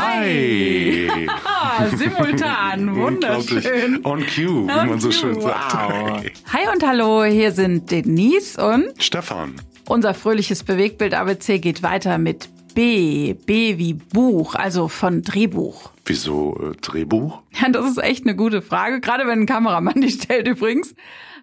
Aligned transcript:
Hi! 0.00 1.08
Simultan, 1.96 2.96
wunderschön. 2.96 4.00
On 4.04 4.20
cue, 4.20 4.66
wie 4.66 4.88
man 4.88 4.98
so 4.98 5.12
schön 5.12 5.38
sagt. 5.40 5.74
Wow. 5.74 6.22
Hi 6.52 6.68
und 6.72 6.86
hallo, 6.86 7.24
hier 7.24 7.52
sind 7.52 7.90
Denise 7.90 8.56
und 8.56 8.90
Stefan. 8.98 9.54
Unser 9.88 10.14
fröhliches 10.14 10.64
Bewegtbild 10.64 11.12
ABC 11.12 11.58
geht 11.58 11.82
weiter 11.82 12.16
mit 12.16 12.48
B. 12.74 13.34
B 13.34 13.76
wie 13.76 13.94
Buch, 13.94 14.54
also 14.54 14.88
von 14.88 15.22
Drehbuch. 15.22 15.90
Wieso 16.06 16.56
äh, 16.56 16.76
Drehbuch? 16.80 17.42
Ja, 17.60 17.68
das 17.68 17.90
ist 17.90 17.98
echt 17.98 18.24
eine 18.24 18.36
gute 18.36 18.62
Frage, 18.62 19.00
gerade 19.00 19.26
wenn 19.26 19.40
ein 19.40 19.46
Kameramann 19.46 20.00
die 20.00 20.10
stellt 20.10 20.48
übrigens. 20.48 20.94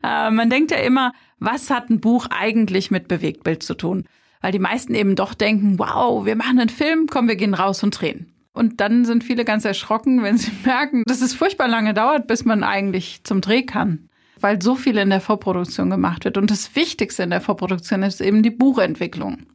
Äh, 0.03 0.31
man 0.31 0.49
denkt 0.49 0.71
ja 0.71 0.77
immer, 0.77 1.13
was 1.39 1.69
hat 1.69 1.91
ein 1.91 1.99
Buch 1.99 2.27
eigentlich 2.31 2.89
mit 2.89 3.07
Bewegtbild 3.07 3.61
zu 3.61 3.75
tun? 3.75 4.05
Weil 4.41 4.51
die 4.51 4.59
meisten 4.59 4.95
eben 4.95 5.15
doch 5.15 5.35
denken, 5.35 5.77
wow, 5.77 6.25
wir 6.25 6.35
machen 6.35 6.59
einen 6.59 6.69
Film, 6.69 7.07
komm, 7.07 7.27
wir 7.27 7.35
gehen 7.35 7.53
raus 7.53 7.83
und 7.83 7.91
drehen. 7.99 8.33
Und 8.57 8.81
dann 8.81 9.05
sind 9.05 9.23
viele 9.23 9.45
ganz 9.45 9.65
erschrocken, 9.65 10.23
wenn 10.23 10.37
sie 10.37 10.51
merken, 10.65 11.03
dass 11.05 11.21
es 11.21 11.33
furchtbar 11.33 11.67
lange 11.67 11.93
dauert, 11.93 12.27
bis 12.27 12.43
man 12.43 12.63
eigentlich 12.63 13.23
zum 13.23 13.41
Dreh 13.41 13.63
kann. 13.63 14.09
Weil 14.39 14.61
so 14.61 14.75
viel 14.75 14.97
in 14.97 15.09
der 15.09 15.21
Vorproduktion 15.21 15.89
gemacht 15.89 16.25
wird. 16.25 16.37
Und 16.37 16.51
das 16.51 16.75
Wichtigste 16.75 17.23
in 17.23 17.29
der 17.29 17.41
Vorproduktion 17.41 18.03
ist 18.03 18.21
eben 18.21 18.43
die 18.43 18.51
Buchentwicklung. 18.51 19.45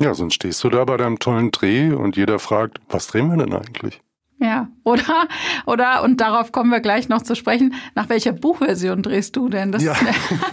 Ja, 0.00 0.14
sonst 0.14 0.34
stehst 0.34 0.62
du 0.64 0.70
da 0.70 0.84
bei 0.84 0.96
deinem 0.96 1.18
tollen 1.18 1.50
Dreh 1.52 1.92
und 1.92 2.16
jeder 2.16 2.38
fragt, 2.38 2.80
was 2.88 3.06
drehen 3.06 3.28
wir 3.28 3.44
denn 3.44 3.54
eigentlich? 3.54 4.00
Ja, 4.40 4.68
oder, 4.84 5.28
oder, 5.66 6.02
und 6.02 6.20
darauf 6.20 6.52
kommen 6.52 6.70
wir 6.70 6.80
gleich 6.80 7.08
noch 7.08 7.22
zu 7.22 7.34
sprechen, 7.34 7.74
nach 7.94 8.08
welcher 8.08 8.32
Buchversion 8.32 9.02
drehst 9.02 9.36
du 9.36 9.48
denn? 9.48 9.72
Das, 9.72 9.82
Ja. 9.82 9.94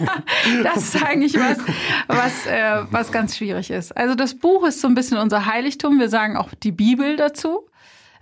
das 0.62 0.94
ist 0.94 1.04
eigentlich 1.04 1.34
was, 1.34 1.58
was, 2.08 2.46
äh, 2.46 2.84
was 2.90 3.12
ganz 3.12 3.36
schwierig 3.36 3.70
ist. 3.70 3.96
Also 3.96 4.14
das 4.14 4.38
Buch 4.38 4.66
ist 4.66 4.80
so 4.80 4.88
ein 4.88 4.94
bisschen 4.94 5.18
unser 5.18 5.46
Heiligtum. 5.46 5.98
Wir 5.98 6.08
sagen 6.08 6.36
auch 6.36 6.50
die 6.62 6.72
Bibel 6.72 7.16
dazu. 7.16 7.66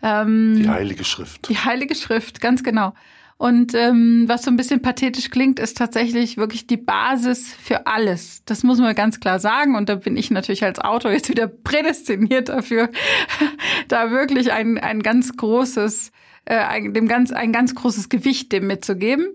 Ähm, 0.03 0.55
Die 0.57 0.69
Heilige 0.69 1.05
Schrift. 1.05 1.49
die 1.49 1.59
Heilige 1.59 1.95
Schrift, 1.95 2.41
ganz 2.41 2.62
genau. 2.62 2.95
Und 3.37 3.75
ähm, 3.75 4.25
was 4.27 4.42
so 4.42 4.51
ein 4.51 4.59
bisschen 4.59 4.83
pathetisch 4.83 5.31
klingt, 5.31 5.59
ist 5.59 5.79
tatsächlich 5.79 6.37
wirklich 6.37 6.67
die 6.67 6.77
Basis 6.77 7.55
für 7.55 7.87
alles. 7.87 8.42
Das 8.45 8.65
muss 8.65 8.79
man 8.79 8.95
ganz 8.95 9.19
klar 9.19 9.39
sagen. 9.39 9.77
Und 9.77 9.89
da 9.89 9.95
bin 9.95 10.15
ich 10.19 10.31
natürlich 10.31 10.62
als 10.62 10.79
Autor 10.79 11.11
jetzt 11.12 11.31
wieder 11.31 11.47
prädestiniert 11.47 12.51
dafür, 12.51 12.91
da 13.89 14.11
wirklich 14.11 14.53
ein, 14.53 14.77
ein 14.77 15.03
ganz 15.03 15.39
großes, 15.39 16.12
äh, 16.45 16.57
ein, 16.57 16.92
dem 16.92 17.09
ganz, 17.09 17.33
ein 17.33 17.51
ganz 17.51 17.75
großes 17.75 18.11
Gewicht 18.11 18.53
dem 18.53 18.67
mitzugeben. 18.67 19.29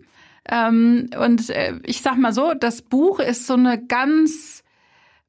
Ähm, 0.47 1.09
und 1.19 1.49
äh, 1.49 1.73
ich 1.83 2.03
sag 2.03 2.15
mal 2.17 2.31
so, 2.31 2.53
das 2.53 2.83
Buch 2.83 3.19
ist 3.19 3.47
so 3.47 3.55
eine 3.55 3.83
ganz 3.83 4.63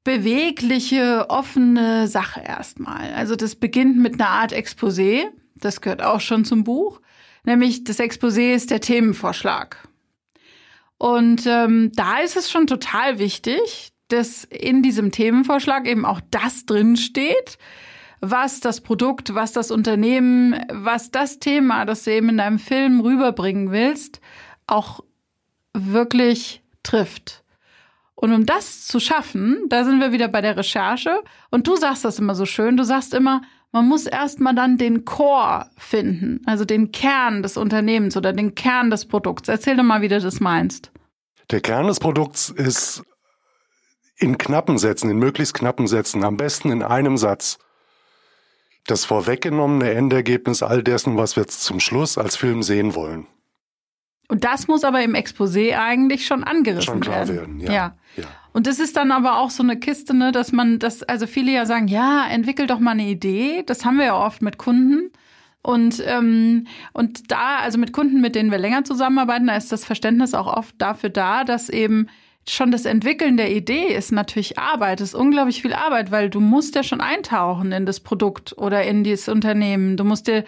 bewegliche, 0.06 1.26
offene 1.30 2.06
Sache 2.06 2.40
erstmal. 2.40 3.12
Also 3.14 3.34
das 3.34 3.56
beginnt 3.56 3.98
mit 3.98 4.14
einer 4.14 4.30
Art 4.30 4.52
Exposé. 4.52 5.24
Das 5.56 5.80
gehört 5.80 6.00
auch 6.00 6.20
schon 6.20 6.44
zum 6.44 6.62
Buch. 6.62 7.00
Nämlich 7.42 7.82
das 7.82 7.98
Exposé 7.98 8.54
ist 8.54 8.70
der 8.70 8.80
Themenvorschlag. 8.80 9.88
Und 10.96 11.44
ähm, 11.46 11.90
da 11.96 12.20
ist 12.20 12.36
es 12.36 12.52
schon 12.52 12.68
total 12.68 13.18
wichtig, 13.18 13.90
dass 14.06 14.44
in 14.44 14.80
diesem 14.84 15.10
Themenvorschlag 15.10 15.88
eben 15.88 16.04
auch 16.04 16.20
das 16.30 16.66
drin 16.66 16.96
steht, 16.96 17.58
was 18.20 18.60
das 18.60 18.82
Produkt, 18.82 19.34
was 19.34 19.52
das 19.52 19.72
Unternehmen, 19.72 20.54
was 20.70 21.10
das 21.10 21.40
Thema, 21.40 21.84
das 21.84 22.04
du 22.04 22.12
eben 22.12 22.28
in 22.28 22.36
deinem 22.36 22.60
Film 22.60 23.00
rüberbringen 23.00 23.72
willst, 23.72 24.20
auch 24.68 25.00
wirklich 25.74 26.62
trifft. 26.84 27.42
Und 28.16 28.32
um 28.32 28.46
das 28.46 28.86
zu 28.86 28.98
schaffen, 28.98 29.66
da 29.68 29.84
sind 29.84 30.00
wir 30.00 30.10
wieder 30.10 30.28
bei 30.28 30.40
der 30.40 30.56
Recherche. 30.56 31.22
Und 31.50 31.66
du 31.66 31.76
sagst 31.76 32.04
das 32.04 32.18
immer 32.18 32.34
so 32.34 32.46
schön. 32.46 32.76
Du 32.76 32.82
sagst 32.82 33.12
immer, 33.14 33.42
man 33.72 33.86
muss 33.86 34.06
erstmal 34.06 34.54
dann 34.54 34.78
den 34.78 35.04
Core 35.04 35.66
finden, 35.76 36.40
also 36.46 36.64
den 36.64 36.92
Kern 36.92 37.42
des 37.42 37.58
Unternehmens 37.58 38.16
oder 38.16 38.32
den 38.32 38.54
Kern 38.54 38.88
des 38.88 39.06
Produkts. 39.06 39.50
Erzähl 39.50 39.76
doch 39.76 39.84
mal, 39.84 40.00
wie 40.00 40.08
du 40.08 40.18
das 40.18 40.40
meinst. 40.40 40.90
Der 41.50 41.60
Kern 41.60 41.86
des 41.86 42.00
Produkts 42.00 42.48
ist 42.48 43.02
in 44.16 44.38
knappen 44.38 44.78
Sätzen, 44.78 45.10
in 45.10 45.18
möglichst 45.18 45.52
knappen 45.52 45.86
Sätzen, 45.86 46.24
am 46.24 46.38
besten 46.38 46.72
in 46.72 46.82
einem 46.82 47.18
Satz, 47.18 47.58
das 48.86 49.04
vorweggenommene 49.04 49.92
Endergebnis 49.92 50.62
all 50.62 50.82
dessen, 50.82 51.18
was 51.18 51.36
wir 51.36 51.46
zum 51.46 51.80
Schluss 51.80 52.16
als 52.16 52.36
Film 52.36 52.62
sehen 52.62 52.94
wollen. 52.94 53.26
Und 54.28 54.44
das 54.44 54.68
muss 54.68 54.84
aber 54.84 55.02
im 55.02 55.14
Exposé 55.14 55.76
eigentlich 55.78 56.26
schon 56.26 56.42
angerissen 56.44 56.84
Schon 56.84 57.00
klar 57.00 57.28
werden. 57.28 57.36
werden, 57.36 57.60
ja. 57.60 57.72
ja. 57.72 57.96
Ja. 58.16 58.24
Und 58.52 58.66
das 58.66 58.78
ist 58.78 58.96
dann 58.96 59.12
aber 59.12 59.38
auch 59.38 59.50
so 59.50 59.62
eine 59.62 59.78
Kiste, 59.78 60.14
ne, 60.14 60.32
dass 60.32 60.50
man 60.50 60.78
das, 60.78 61.02
also 61.02 61.26
viele 61.26 61.52
ja 61.52 61.66
sagen, 61.66 61.88
ja, 61.88 62.26
entwickel 62.26 62.66
doch 62.66 62.78
mal 62.78 62.92
eine 62.92 63.06
Idee. 63.06 63.62
Das 63.66 63.84
haben 63.84 63.98
wir 63.98 64.06
ja 64.06 64.16
oft 64.16 64.40
mit 64.40 64.56
Kunden. 64.56 65.10
Und, 65.62 66.02
ähm, 66.06 66.66
und 66.92 67.30
da, 67.30 67.58
also 67.58 67.76
mit 67.76 67.92
Kunden, 67.92 68.20
mit 68.20 68.34
denen 68.34 68.50
wir 68.50 68.58
länger 68.58 68.84
zusammenarbeiten, 68.84 69.48
da 69.48 69.56
ist 69.56 69.72
das 69.72 69.84
Verständnis 69.84 70.32
auch 70.32 70.46
oft 70.46 70.74
dafür 70.78 71.10
da, 71.10 71.44
dass 71.44 71.68
eben 71.68 72.06
schon 72.48 72.70
das 72.70 72.84
Entwickeln 72.84 73.36
der 73.36 73.54
Idee 73.54 73.86
ist 73.88 74.12
natürlich 74.12 74.58
Arbeit, 74.58 75.00
ist 75.00 75.14
unglaublich 75.14 75.62
viel 75.62 75.72
Arbeit, 75.72 76.10
weil 76.10 76.30
du 76.30 76.40
musst 76.40 76.76
ja 76.76 76.82
schon 76.82 77.00
eintauchen 77.00 77.72
in 77.72 77.84
das 77.84 78.00
Produkt 78.00 78.56
oder 78.56 78.84
in 78.84 79.02
dieses 79.02 79.28
Unternehmen. 79.28 79.96
Du 79.96 80.04
musst 80.04 80.28
dir, 80.28 80.44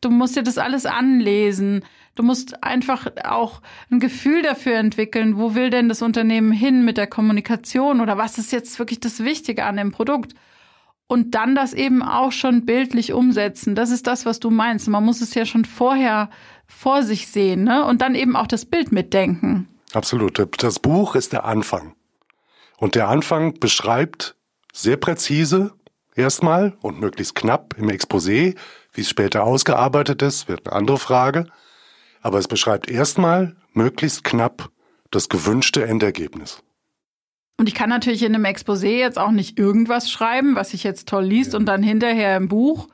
du 0.00 0.10
musst 0.10 0.36
dir 0.36 0.42
das 0.42 0.58
alles 0.58 0.86
anlesen. 0.86 1.84
Du 2.14 2.22
musst 2.22 2.62
einfach 2.62 3.06
auch 3.24 3.62
ein 3.90 3.98
Gefühl 3.98 4.42
dafür 4.42 4.76
entwickeln, 4.76 5.38
wo 5.38 5.54
will 5.54 5.70
denn 5.70 5.88
das 5.88 6.02
Unternehmen 6.02 6.52
hin 6.52 6.84
mit 6.84 6.98
der 6.98 7.06
Kommunikation 7.06 8.00
oder 8.00 8.18
was 8.18 8.36
ist 8.36 8.52
jetzt 8.52 8.78
wirklich 8.78 9.00
das 9.00 9.24
Wichtige 9.24 9.64
an 9.64 9.76
dem 9.76 9.92
Produkt? 9.92 10.34
Und 11.06 11.34
dann 11.34 11.54
das 11.54 11.72
eben 11.72 12.02
auch 12.02 12.32
schon 12.32 12.64
bildlich 12.64 13.12
umsetzen. 13.12 13.74
Das 13.74 13.90
ist 13.90 14.06
das, 14.06 14.24
was 14.24 14.40
du 14.40 14.50
meinst. 14.50 14.88
Man 14.88 15.04
muss 15.04 15.20
es 15.20 15.34
ja 15.34 15.44
schon 15.44 15.64
vorher 15.64 16.30
vor 16.66 17.02
sich 17.02 17.28
sehen, 17.28 17.64
ne? 17.64 17.84
Und 17.84 18.00
dann 18.00 18.14
eben 18.14 18.34
auch 18.36 18.46
das 18.46 18.64
Bild 18.64 18.92
mitdenken. 18.92 19.68
Absolut. 19.92 20.42
Das 20.58 20.78
Buch 20.78 21.14
ist 21.14 21.32
der 21.32 21.44
Anfang. 21.44 21.94
Und 22.78 22.94
der 22.94 23.08
Anfang 23.08 23.58
beschreibt 23.60 24.36
sehr 24.72 24.96
präzise 24.96 25.74
erstmal 26.14 26.76
und 26.80 26.98
möglichst 26.98 27.34
knapp 27.34 27.74
im 27.76 27.90
Exposé, 27.90 28.56
wie 28.92 29.00
es 29.00 29.08
später 29.08 29.44
ausgearbeitet 29.44 30.22
ist, 30.22 30.48
wird 30.48 30.66
eine 30.66 30.76
andere 30.76 30.98
Frage. 30.98 31.46
Aber 32.22 32.38
es 32.38 32.48
beschreibt 32.48 32.90
erstmal 32.90 33.56
möglichst 33.72 34.24
knapp 34.24 34.70
das 35.10 35.28
gewünschte 35.28 35.84
Endergebnis. 35.84 36.62
Und 37.58 37.68
ich 37.68 37.74
kann 37.74 37.90
natürlich 37.90 38.22
in 38.22 38.34
einem 38.34 38.44
Exposé 38.44 38.98
jetzt 38.98 39.18
auch 39.18 39.30
nicht 39.30 39.58
irgendwas 39.58 40.10
schreiben, 40.10 40.56
was 40.56 40.70
sich 40.70 40.82
jetzt 40.84 41.08
toll 41.08 41.24
liest 41.24 41.54
und 41.54 41.66
dann 41.66 41.82
hinterher 41.82 42.36
im 42.36 42.48
Buch, 42.48 42.88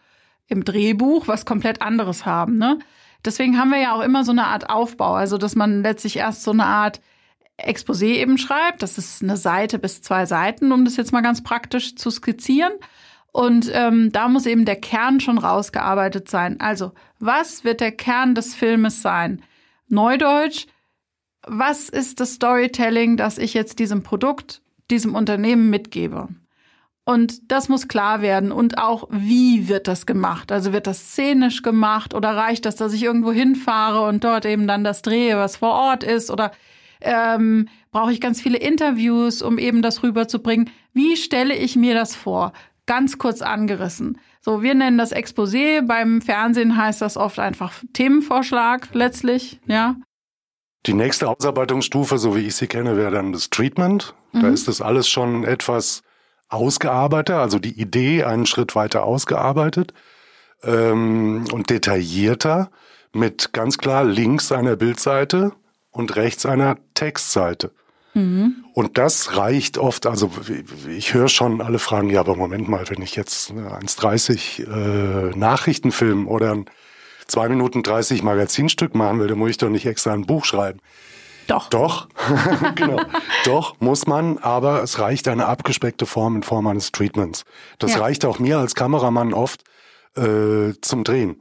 im 0.46 0.64
Drehbuch 0.64 1.28
was 1.28 1.46
komplett 1.46 1.80
anderes 1.80 2.26
haben. 2.26 2.58
Ne? 2.58 2.78
Deswegen 3.24 3.58
haben 3.58 3.70
wir 3.70 3.80
ja 3.80 3.94
auch 3.94 4.02
immer 4.02 4.24
so 4.24 4.32
eine 4.32 4.46
Art 4.46 4.68
Aufbau, 4.68 5.14
also 5.14 5.38
dass 5.38 5.54
man 5.54 5.82
letztlich 5.82 6.16
erst 6.16 6.42
so 6.42 6.50
eine 6.50 6.66
Art 6.66 7.00
Exposé 7.58 8.16
eben 8.16 8.38
schreibt. 8.38 8.82
Das 8.82 8.98
ist 8.98 9.22
eine 9.22 9.36
Seite 9.36 9.78
bis 9.78 10.02
zwei 10.02 10.26
Seiten, 10.26 10.72
um 10.72 10.84
das 10.84 10.96
jetzt 10.96 11.12
mal 11.12 11.22
ganz 11.22 11.42
praktisch 11.42 11.96
zu 11.96 12.10
skizzieren. 12.10 12.72
Und 13.32 13.70
ähm, 13.72 14.10
da 14.12 14.28
muss 14.28 14.46
eben 14.46 14.64
der 14.64 14.76
Kern 14.76 15.20
schon 15.20 15.38
rausgearbeitet 15.38 16.28
sein. 16.28 16.60
Also, 16.60 16.92
was 17.18 17.64
wird 17.64 17.80
der 17.80 17.92
Kern 17.92 18.34
des 18.34 18.54
Filmes 18.54 19.02
sein? 19.02 19.42
Neudeutsch, 19.88 20.66
was 21.46 21.88
ist 21.88 22.20
das 22.20 22.34
Storytelling, 22.34 23.16
das 23.16 23.38
ich 23.38 23.54
jetzt 23.54 23.78
diesem 23.78 24.02
Produkt, 24.02 24.62
diesem 24.90 25.14
Unternehmen 25.14 25.70
mitgebe? 25.70 26.28
Und 27.04 27.50
das 27.50 27.70
muss 27.70 27.88
klar 27.88 28.20
werden. 28.20 28.52
Und 28.52 28.76
auch, 28.76 29.08
wie 29.10 29.66
wird 29.68 29.88
das 29.88 30.04
gemacht? 30.04 30.52
Also 30.52 30.74
wird 30.74 30.86
das 30.86 31.12
szenisch 31.12 31.62
gemacht 31.62 32.12
oder 32.12 32.36
reicht 32.36 32.66
das, 32.66 32.76
dass 32.76 32.92
ich 32.92 33.02
irgendwo 33.02 33.32
hinfahre 33.32 34.06
und 34.06 34.24
dort 34.24 34.44
eben 34.44 34.66
dann 34.66 34.84
das 34.84 35.00
drehe, 35.00 35.38
was 35.38 35.56
vor 35.56 35.72
Ort 35.72 36.04
ist? 36.04 36.30
Oder 36.30 36.52
ähm, 37.00 37.68
brauche 37.92 38.12
ich 38.12 38.20
ganz 38.20 38.42
viele 38.42 38.58
Interviews, 38.58 39.40
um 39.40 39.56
eben 39.56 39.80
das 39.80 40.02
rüberzubringen? 40.02 40.68
Wie 40.92 41.16
stelle 41.16 41.54
ich 41.56 41.76
mir 41.76 41.94
das 41.94 42.14
vor? 42.14 42.52
Ganz 42.88 43.18
kurz 43.18 43.42
angerissen. 43.42 44.18
So, 44.40 44.62
wir 44.62 44.74
nennen 44.74 44.96
das 44.96 45.14
Exposé. 45.14 45.86
Beim 45.86 46.22
Fernsehen 46.22 46.74
heißt 46.74 47.02
das 47.02 47.18
oft 47.18 47.38
einfach 47.38 47.74
Themenvorschlag 47.92 48.88
letztlich, 48.94 49.60
ja. 49.66 49.96
Die 50.86 50.94
nächste 50.94 51.28
Ausarbeitungsstufe, 51.28 52.16
so 52.16 52.34
wie 52.34 52.46
ich 52.46 52.56
sie 52.56 52.66
kenne, 52.66 52.96
wäre 52.96 53.10
dann 53.10 53.32
das 53.32 53.50
Treatment. 53.50 54.14
Da 54.32 54.48
ist 54.48 54.68
das 54.68 54.80
alles 54.80 55.06
schon 55.06 55.44
etwas 55.44 56.02
ausgearbeitet, 56.48 57.36
also 57.36 57.58
die 57.58 57.78
Idee 57.78 58.24
einen 58.24 58.46
Schritt 58.46 58.74
weiter 58.74 59.04
ausgearbeitet 59.04 59.92
ähm, 60.62 61.44
und 61.52 61.68
detaillierter 61.68 62.70
mit 63.12 63.52
ganz 63.52 63.76
klar 63.76 64.04
links 64.04 64.50
einer 64.50 64.76
Bildseite 64.76 65.52
und 65.90 66.16
rechts 66.16 66.46
einer 66.46 66.78
Textseite. 66.94 67.70
Und 68.74 68.98
das 68.98 69.36
reicht 69.36 69.78
oft, 69.78 70.06
also 70.06 70.30
ich 70.88 71.14
höre 71.14 71.28
schon 71.28 71.60
alle 71.60 71.78
fragen, 71.78 72.10
ja, 72.10 72.20
aber 72.20 72.36
Moment 72.36 72.68
mal, 72.68 72.88
wenn 72.88 73.02
ich 73.02 73.16
jetzt 73.16 73.50
1,30 73.50 75.32
äh, 75.32 75.36
Nachrichtenfilm 75.36 76.28
oder 76.28 76.52
ein 76.52 76.66
2 77.26 77.48
Minuten 77.50 77.82
30 77.82 78.22
Magazinstück 78.22 78.94
machen 78.94 79.20
will, 79.20 79.26
dann 79.28 79.38
muss 79.38 79.50
ich 79.50 79.58
doch 79.58 79.68
nicht 79.68 79.86
extra 79.86 80.12
ein 80.12 80.26
Buch 80.26 80.44
schreiben. 80.44 80.80
Doch. 81.46 81.68
Doch, 81.70 82.08
genau. 82.74 83.00
Doch, 83.44 83.76
muss 83.80 84.06
man, 84.06 84.38
aber 84.38 84.82
es 84.82 84.98
reicht 84.98 85.28
eine 85.28 85.46
abgespeckte 85.46 86.04
Form 86.06 86.36
in 86.36 86.42
Form 86.42 86.66
eines 86.66 86.92
Treatments. 86.92 87.44
Das 87.78 87.94
Ja. 87.94 88.00
reicht 88.00 88.24
auch 88.24 88.38
mir 88.38 88.58
als 88.58 88.74
Kameramann 88.74 89.32
oft, 89.34 89.62
äh, 90.16 90.72
zum 90.82 91.04
Drehen. 91.04 91.40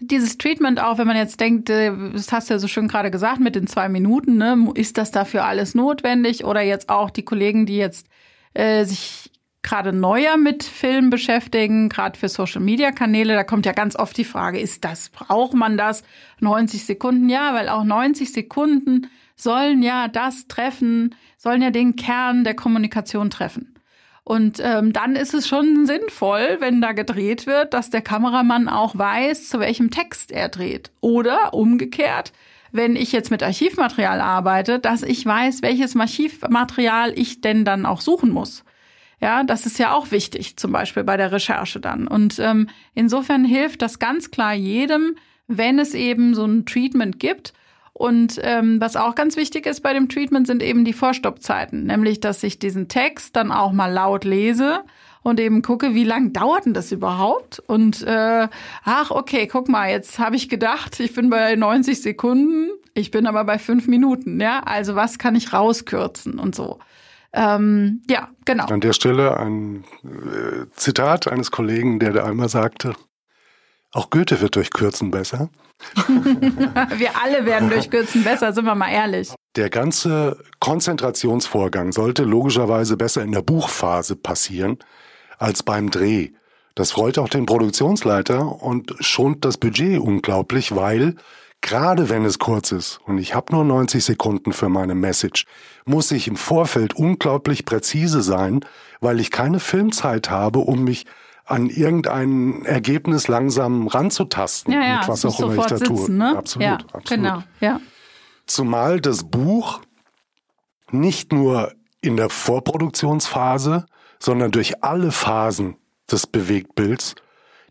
Dieses 0.00 0.38
Treatment 0.38 0.80
auch, 0.80 0.98
wenn 0.98 1.06
man 1.06 1.16
jetzt 1.16 1.40
denkt, 1.40 1.70
äh, 1.70 1.92
das 2.12 2.30
hast 2.30 2.48
du 2.48 2.54
ja 2.54 2.58
so 2.58 2.68
schön 2.68 2.88
gerade 2.88 3.10
gesagt 3.10 3.40
mit 3.40 3.56
den 3.56 3.66
zwei 3.66 3.88
Minuten, 3.88 4.36
ne, 4.36 4.70
ist 4.74 4.96
das 4.96 5.10
dafür 5.10 5.44
alles 5.44 5.74
notwendig? 5.74 6.44
Oder 6.44 6.62
jetzt 6.62 6.88
auch 6.88 7.10
die 7.10 7.24
Kollegen, 7.24 7.66
die 7.66 7.76
jetzt 7.76 8.06
äh, 8.54 8.84
sich 8.84 9.30
gerade 9.62 9.92
neuer 9.92 10.36
mit 10.36 10.62
Film 10.62 11.10
beschäftigen, 11.10 11.88
gerade 11.88 12.18
für 12.18 12.28
Social-Media-Kanäle, 12.28 13.34
da 13.34 13.44
kommt 13.44 13.66
ja 13.66 13.72
ganz 13.72 13.96
oft 13.96 14.16
die 14.16 14.24
Frage, 14.24 14.60
ist 14.60 14.84
das, 14.84 15.10
braucht 15.10 15.54
man 15.54 15.76
das? 15.76 16.04
90 16.40 16.86
Sekunden, 16.86 17.28
ja, 17.28 17.52
weil 17.54 17.68
auch 17.68 17.84
90 17.84 18.32
Sekunden 18.32 19.08
sollen 19.36 19.82
ja 19.82 20.08
das 20.08 20.46
treffen, 20.46 21.14
sollen 21.36 21.60
ja 21.60 21.70
den 21.70 21.96
Kern 21.96 22.44
der 22.44 22.54
Kommunikation 22.54 23.30
treffen. 23.30 23.74
Und 24.28 24.60
ähm, 24.62 24.92
dann 24.92 25.16
ist 25.16 25.32
es 25.32 25.48
schon 25.48 25.86
sinnvoll, 25.86 26.58
wenn 26.60 26.82
da 26.82 26.92
gedreht 26.92 27.46
wird, 27.46 27.72
dass 27.72 27.88
der 27.88 28.02
Kameramann 28.02 28.68
auch 28.68 28.98
weiß, 28.98 29.48
zu 29.48 29.58
welchem 29.58 29.90
Text 29.90 30.32
er 30.32 30.50
dreht. 30.50 30.90
Oder 31.00 31.54
umgekehrt, 31.54 32.34
wenn 32.70 32.94
ich 32.94 33.10
jetzt 33.10 33.30
mit 33.30 33.42
Archivmaterial 33.42 34.20
arbeite, 34.20 34.80
dass 34.80 35.02
ich 35.02 35.24
weiß, 35.24 35.62
welches 35.62 35.96
Archivmaterial 35.96 37.18
ich 37.18 37.40
denn 37.40 37.64
dann 37.64 37.86
auch 37.86 38.02
suchen 38.02 38.28
muss. 38.28 38.64
Ja, 39.18 39.44
das 39.44 39.64
ist 39.64 39.78
ja 39.78 39.94
auch 39.94 40.10
wichtig, 40.10 40.58
zum 40.58 40.72
Beispiel 40.72 41.04
bei 41.04 41.16
der 41.16 41.32
Recherche 41.32 41.80
dann. 41.80 42.06
Und 42.06 42.38
ähm, 42.38 42.68
insofern 42.94 43.46
hilft 43.46 43.80
das 43.80 43.98
ganz 43.98 44.30
klar 44.30 44.52
jedem, 44.52 45.16
wenn 45.46 45.78
es 45.78 45.94
eben 45.94 46.34
so 46.34 46.44
ein 46.44 46.66
Treatment 46.66 47.18
gibt 47.18 47.54
und 47.98 48.38
ähm, 48.44 48.80
was 48.80 48.94
auch 48.94 49.16
ganz 49.16 49.36
wichtig 49.36 49.66
ist 49.66 49.80
bei 49.80 49.92
dem 49.92 50.08
Treatment 50.08 50.46
sind 50.46 50.62
eben 50.62 50.84
die 50.84 50.92
Vorstoppzeiten, 50.92 51.84
nämlich 51.84 52.20
dass 52.20 52.44
ich 52.44 52.60
diesen 52.60 52.86
Text 52.86 53.34
dann 53.34 53.50
auch 53.50 53.72
mal 53.72 53.92
laut 53.92 54.22
lese 54.22 54.84
und 55.24 55.40
eben 55.40 55.62
gucke, 55.62 55.94
wie 55.94 56.04
lang 56.04 56.32
dauert 56.32 56.64
denn 56.64 56.74
das 56.74 56.92
überhaupt? 56.92 57.58
Und 57.66 58.04
äh, 58.04 58.46
ach, 58.84 59.10
okay, 59.10 59.48
guck 59.48 59.68
mal, 59.68 59.90
jetzt 59.90 60.20
habe 60.20 60.36
ich 60.36 60.48
gedacht, 60.48 61.00
ich 61.00 61.12
bin 61.12 61.28
bei 61.28 61.56
90 61.56 62.00
Sekunden, 62.00 62.70
ich 62.94 63.10
bin 63.10 63.26
aber 63.26 63.42
bei 63.42 63.58
fünf 63.58 63.88
Minuten, 63.88 64.40
ja. 64.40 64.60
Also 64.60 64.94
was 64.94 65.18
kann 65.18 65.34
ich 65.34 65.52
rauskürzen 65.52 66.38
und 66.38 66.54
so. 66.54 66.78
Ähm, 67.32 68.02
ja, 68.08 68.28
genau. 68.44 68.66
An 68.66 68.80
der 68.80 68.92
Stelle 68.92 69.36
ein 69.38 69.82
äh, 70.04 70.66
Zitat 70.70 71.26
eines 71.26 71.50
Kollegen, 71.50 71.98
der 71.98 72.12
da 72.12 72.24
einmal 72.24 72.48
sagte, 72.48 72.94
auch 73.92 74.10
Goethe 74.10 74.40
wird 74.40 74.56
durch 74.56 74.70
Kürzen 74.70 75.10
besser. 75.10 75.48
wir 76.08 77.10
alle 77.22 77.46
werden 77.46 77.70
durch 77.70 77.90
Kürzen 77.90 78.24
besser, 78.24 78.52
sind 78.52 78.64
wir 78.64 78.74
mal 78.74 78.90
ehrlich. 78.90 79.32
Der 79.56 79.70
ganze 79.70 80.42
Konzentrationsvorgang 80.60 81.92
sollte 81.92 82.24
logischerweise 82.24 82.96
besser 82.96 83.22
in 83.22 83.32
der 83.32 83.42
Buchphase 83.42 84.16
passieren 84.16 84.78
als 85.38 85.62
beim 85.62 85.90
Dreh. 85.90 86.30
Das 86.74 86.92
freut 86.92 87.18
auch 87.18 87.28
den 87.28 87.46
Produktionsleiter 87.46 88.62
und 88.62 88.94
schont 89.00 89.44
das 89.44 89.56
Budget 89.56 89.98
unglaublich, 89.98 90.76
weil 90.76 91.16
gerade 91.60 92.08
wenn 92.08 92.24
es 92.24 92.38
kurz 92.38 92.70
ist 92.72 93.00
und 93.06 93.18
ich 93.18 93.34
habe 93.34 93.52
nur 93.52 93.64
90 93.64 94.04
Sekunden 94.04 94.52
für 94.52 94.68
meine 94.68 94.94
Message, 94.94 95.46
muss 95.86 96.12
ich 96.12 96.28
im 96.28 96.36
Vorfeld 96.36 96.94
unglaublich 96.94 97.64
präzise 97.64 98.22
sein, 98.22 98.60
weil 99.00 99.18
ich 99.18 99.30
keine 99.30 99.58
Filmzeit 99.58 100.30
habe, 100.30 100.60
um 100.60 100.84
mich 100.84 101.06
an 101.48 101.70
irgendein 101.70 102.64
Ergebnis 102.66 103.26
langsam 103.26 103.86
ranzutasten, 103.86 104.72
ja, 104.72 104.82
ja, 104.82 104.98
mit 104.98 105.08
was 105.08 105.24
auch 105.24 105.40
immer 105.40 105.56
ich 105.56 105.66
da 105.66 105.78
sitzen, 105.78 105.96
tue. 105.96 106.10
Ne? 106.10 106.36
Absolut, 106.36 106.64
ja, 106.64 106.74
absolut. 106.74 107.08
Genau, 107.08 107.42
ja. 107.60 107.80
Zumal 108.46 109.00
das 109.00 109.24
Buch 109.24 109.80
nicht 110.90 111.32
nur 111.32 111.72
in 112.00 112.16
der 112.16 112.28
Vorproduktionsphase, 112.28 113.86
sondern 114.18 114.50
durch 114.50 114.82
alle 114.84 115.10
Phasen 115.10 115.76
des 116.10 116.26
Bewegtbilds 116.26 117.14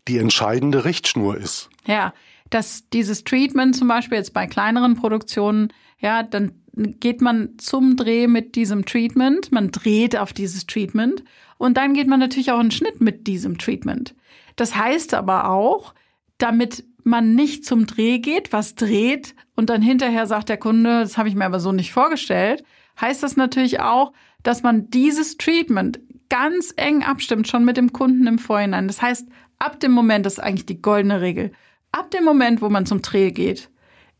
die 0.08 0.18
entscheidende 0.18 0.84
Richtschnur 0.84 1.36
ist. 1.36 1.70
Ja, 1.86 2.12
dass 2.50 2.88
dieses 2.92 3.24
Treatment 3.24 3.76
zum 3.76 3.88
Beispiel 3.88 4.18
jetzt 4.18 4.32
bei 4.32 4.46
kleineren 4.46 4.96
Produktionen, 4.96 5.72
ja, 5.98 6.22
dann 6.22 6.62
geht 6.78 7.20
man 7.20 7.58
zum 7.58 7.96
Dreh 7.96 8.26
mit 8.26 8.54
diesem 8.54 8.84
Treatment, 8.84 9.52
man 9.52 9.70
dreht 9.70 10.16
auf 10.16 10.32
dieses 10.32 10.66
Treatment 10.66 11.24
und 11.58 11.76
dann 11.76 11.94
geht 11.94 12.06
man 12.06 12.20
natürlich 12.20 12.52
auch 12.52 12.60
in 12.60 12.66
den 12.66 12.72
Schnitt 12.72 13.00
mit 13.00 13.26
diesem 13.26 13.58
Treatment. 13.58 14.14
Das 14.56 14.76
heißt 14.76 15.14
aber 15.14 15.50
auch, 15.50 15.94
damit 16.38 16.84
man 17.04 17.34
nicht 17.34 17.64
zum 17.64 17.86
Dreh 17.86 18.18
geht, 18.18 18.52
was 18.52 18.74
dreht 18.74 19.34
und 19.56 19.70
dann 19.70 19.82
hinterher 19.82 20.26
sagt 20.26 20.48
der 20.48 20.56
Kunde, 20.56 21.00
das 21.00 21.18
habe 21.18 21.28
ich 21.28 21.34
mir 21.34 21.46
aber 21.46 21.60
so 21.60 21.72
nicht 21.72 21.92
vorgestellt, 21.92 22.64
heißt 23.00 23.22
das 23.22 23.36
natürlich 23.36 23.80
auch, 23.80 24.12
dass 24.42 24.62
man 24.62 24.90
dieses 24.90 25.36
Treatment 25.36 26.00
ganz 26.28 26.74
eng 26.76 27.02
abstimmt, 27.02 27.48
schon 27.48 27.64
mit 27.64 27.76
dem 27.76 27.92
Kunden 27.92 28.26
im 28.26 28.38
Vorhinein. 28.38 28.86
Das 28.86 29.00
heißt, 29.00 29.26
ab 29.58 29.80
dem 29.80 29.92
Moment, 29.92 30.26
das 30.26 30.34
ist 30.34 30.40
eigentlich 30.40 30.66
die 30.66 30.82
goldene 30.82 31.20
Regel, 31.20 31.52
ab 31.92 32.10
dem 32.10 32.24
Moment, 32.24 32.60
wo 32.60 32.68
man 32.68 32.86
zum 32.86 33.02
Dreh 33.02 33.30
geht, 33.30 33.70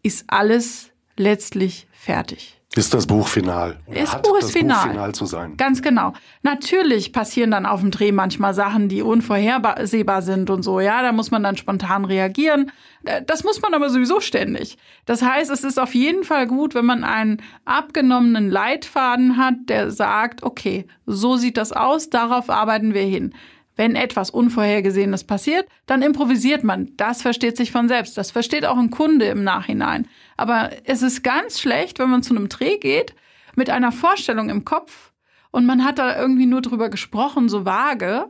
ist 0.02 0.25
alles 0.28 0.90
letztlich 1.16 1.88
fertig. 1.98 2.54
Ist 2.76 2.92
das 2.92 3.06
Buch 3.06 3.26
final? 3.28 3.80
Oder 3.86 4.00
ist 4.00 4.22
Buch 4.22 4.38
ist 4.38 4.52
final. 4.52 4.84
Buch 4.84 4.92
final 4.92 5.14
zu 5.14 5.26
sein? 5.26 5.56
Ganz 5.56 5.80
genau. 5.80 6.12
Natürlich 6.42 7.12
passieren 7.12 7.50
dann 7.50 7.66
auf 7.66 7.80
dem 7.80 7.90
Dreh 7.90 8.12
manchmal 8.12 8.52
Sachen, 8.52 8.88
die 8.88 9.02
unvorhersehbar 9.02 10.22
sind 10.22 10.50
und 10.50 10.62
so. 10.62 10.78
Ja, 10.78 11.02
da 11.02 11.12
muss 11.12 11.30
man 11.30 11.42
dann 11.42 11.56
spontan 11.56 12.04
reagieren. 12.04 12.70
Äh, 13.04 13.22
das 13.26 13.42
muss 13.42 13.62
man 13.62 13.72
aber 13.74 13.88
sowieso 13.88 14.20
ständig. 14.20 14.76
Das 15.06 15.22
heißt, 15.22 15.50
es 15.50 15.64
ist 15.64 15.80
auf 15.80 15.94
jeden 15.94 16.24
Fall 16.24 16.46
gut, 16.46 16.74
wenn 16.74 16.84
man 16.84 17.04
einen 17.04 17.42
abgenommenen 17.64 18.50
Leitfaden 18.50 19.38
hat, 19.38 19.54
der 19.68 19.90
sagt, 19.90 20.42
okay, 20.42 20.86
so 21.06 21.36
sieht 21.36 21.56
das 21.56 21.72
aus, 21.72 22.10
darauf 22.10 22.50
arbeiten 22.50 22.92
wir 22.92 23.02
hin. 23.02 23.34
Wenn 23.78 23.94
etwas 23.94 24.30
Unvorhergesehenes 24.30 25.22
passiert, 25.22 25.66
dann 25.86 26.02
improvisiert 26.02 26.64
man. 26.64 26.90
Das 26.96 27.22
versteht 27.22 27.56
sich 27.56 27.70
von 27.70 27.86
selbst. 27.86 28.18
Das 28.18 28.32
versteht 28.32 28.66
auch 28.66 28.76
ein 28.76 28.90
Kunde 28.90 29.26
im 29.26 29.44
Nachhinein. 29.44 30.08
Aber 30.38 30.70
es 30.85 31.02
ist 31.02 31.23
ganz 31.23 31.61
schlecht, 31.61 31.99
wenn 31.99 32.08
man 32.08 32.23
zu 32.23 32.35
einem 32.35 32.49
Dreh 32.49 32.79
geht 32.79 33.14
mit 33.56 33.69
einer 33.69 33.93
Vorstellung 33.93 34.49
im 34.49 34.64
Kopf 34.64 35.12
und 35.50 35.67
man 35.67 35.85
hat 35.85 35.99
da 35.99 36.19
irgendwie 36.19 36.46
nur 36.46 36.62
drüber 36.62 36.88
gesprochen, 36.88 37.49
so 37.49 37.64
vage. 37.64 38.29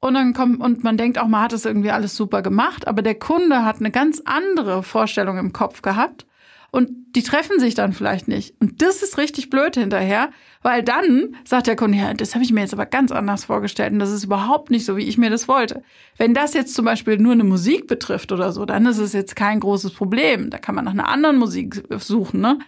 Und 0.00 0.14
dann 0.14 0.34
kommt, 0.34 0.60
und 0.60 0.84
man 0.84 0.96
denkt 0.96 1.18
auch, 1.18 1.28
man 1.28 1.42
hat 1.42 1.52
es 1.52 1.64
irgendwie 1.64 1.92
alles 1.92 2.16
super 2.16 2.42
gemacht, 2.42 2.86
aber 2.86 3.00
der 3.00 3.14
Kunde 3.18 3.64
hat 3.64 3.78
eine 3.78 3.90
ganz 3.90 4.20
andere 4.24 4.82
Vorstellung 4.82 5.38
im 5.38 5.52
Kopf 5.52 5.82
gehabt 5.82 6.26
und 6.76 6.90
die 7.16 7.22
treffen 7.22 7.58
sich 7.58 7.74
dann 7.74 7.94
vielleicht 7.94 8.28
nicht. 8.28 8.54
Und 8.60 8.82
das 8.82 9.02
ist 9.02 9.16
richtig 9.16 9.48
blöd 9.48 9.76
hinterher, 9.76 10.28
weil 10.60 10.82
dann 10.82 11.34
sagt 11.42 11.68
der 11.68 11.74
Kunde, 11.74 11.96
ja, 11.96 12.12
das 12.12 12.34
habe 12.34 12.44
ich 12.44 12.52
mir 12.52 12.60
jetzt 12.60 12.74
aber 12.74 12.84
ganz 12.84 13.12
anders 13.12 13.46
vorgestellt 13.46 13.94
und 13.94 13.98
das 13.98 14.12
ist 14.12 14.24
überhaupt 14.24 14.70
nicht 14.70 14.84
so, 14.84 14.98
wie 14.98 15.08
ich 15.08 15.16
mir 15.16 15.30
das 15.30 15.48
wollte. 15.48 15.82
Wenn 16.18 16.34
das 16.34 16.52
jetzt 16.52 16.74
zum 16.74 16.84
Beispiel 16.84 17.16
nur 17.16 17.32
eine 17.32 17.44
Musik 17.44 17.86
betrifft 17.86 18.30
oder 18.30 18.52
so, 18.52 18.66
dann 18.66 18.84
ist 18.84 18.98
es 18.98 19.14
jetzt 19.14 19.36
kein 19.36 19.60
großes 19.60 19.92
Problem. 19.92 20.50
Da 20.50 20.58
kann 20.58 20.74
man 20.74 20.84
nach 20.84 20.92
einer 20.92 21.08
anderen 21.08 21.38
Musik 21.38 21.82
suchen, 21.96 22.42
ne? 22.42 22.58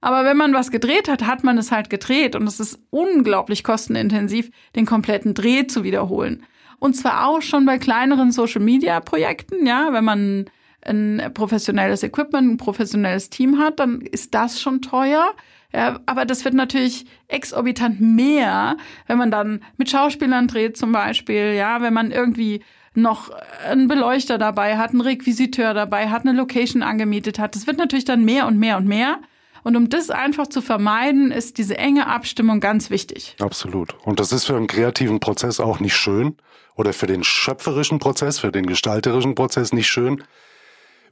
Aber 0.00 0.24
wenn 0.24 0.38
man 0.38 0.54
was 0.54 0.70
gedreht 0.70 1.06
hat, 1.06 1.26
hat 1.26 1.44
man 1.44 1.58
es 1.58 1.70
halt 1.70 1.90
gedreht 1.90 2.36
und 2.36 2.46
es 2.46 2.60
ist 2.60 2.80
unglaublich 2.88 3.64
kostenintensiv, 3.64 4.50
den 4.76 4.86
kompletten 4.86 5.34
Dreh 5.34 5.66
zu 5.66 5.84
wiederholen. 5.84 6.42
Und 6.78 6.94
zwar 6.94 7.26
auch 7.26 7.42
schon 7.42 7.66
bei 7.66 7.76
kleineren 7.76 8.32
Social-Media-Projekten, 8.32 9.66
ja, 9.66 9.88
wenn 9.92 10.04
man 10.04 10.46
ein 10.88 11.30
professionelles 11.34 12.02
Equipment, 12.02 12.52
ein 12.52 12.56
professionelles 12.56 13.30
Team 13.30 13.58
hat, 13.58 13.78
dann 13.80 14.00
ist 14.00 14.34
das 14.34 14.60
schon 14.60 14.82
teuer. 14.82 15.32
Ja, 15.72 16.00
aber 16.06 16.24
das 16.24 16.44
wird 16.44 16.54
natürlich 16.54 17.04
exorbitant 17.28 18.00
mehr, 18.00 18.78
wenn 19.06 19.18
man 19.18 19.30
dann 19.30 19.62
mit 19.76 19.90
Schauspielern 19.90 20.48
dreht 20.48 20.78
zum 20.78 20.92
Beispiel, 20.92 21.52
ja, 21.52 21.82
wenn 21.82 21.92
man 21.92 22.10
irgendwie 22.10 22.62
noch 22.94 23.30
einen 23.68 23.86
Beleuchter 23.86 24.38
dabei 24.38 24.78
hat, 24.78 24.90
einen 24.90 25.02
Requisiteur 25.02 25.74
dabei 25.74 26.08
hat, 26.08 26.22
eine 26.22 26.36
Location 26.36 26.82
angemietet 26.82 27.38
hat. 27.38 27.54
Das 27.54 27.66
wird 27.66 27.76
natürlich 27.76 28.06
dann 28.06 28.24
mehr 28.24 28.46
und 28.46 28.58
mehr 28.58 28.78
und 28.78 28.86
mehr. 28.86 29.18
Und 29.62 29.76
um 29.76 29.90
das 29.90 30.08
einfach 30.08 30.46
zu 30.46 30.62
vermeiden, 30.62 31.30
ist 31.30 31.58
diese 31.58 31.76
enge 31.76 32.06
Abstimmung 32.06 32.60
ganz 32.60 32.90
wichtig. 32.90 33.36
Absolut. 33.38 33.94
Und 34.04 34.20
das 34.20 34.32
ist 34.32 34.46
für 34.46 34.56
einen 34.56 34.66
kreativen 34.66 35.20
Prozess 35.20 35.60
auch 35.60 35.80
nicht 35.80 35.96
schön 35.96 36.36
oder 36.74 36.92
für 36.92 37.06
den 37.06 37.24
schöpferischen 37.24 37.98
Prozess, 37.98 38.38
für 38.38 38.52
den 38.52 38.66
gestalterischen 38.66 39.34
Prozess 39.34 39.72
nicht 39.72 39.88
schön, 39.88 40.22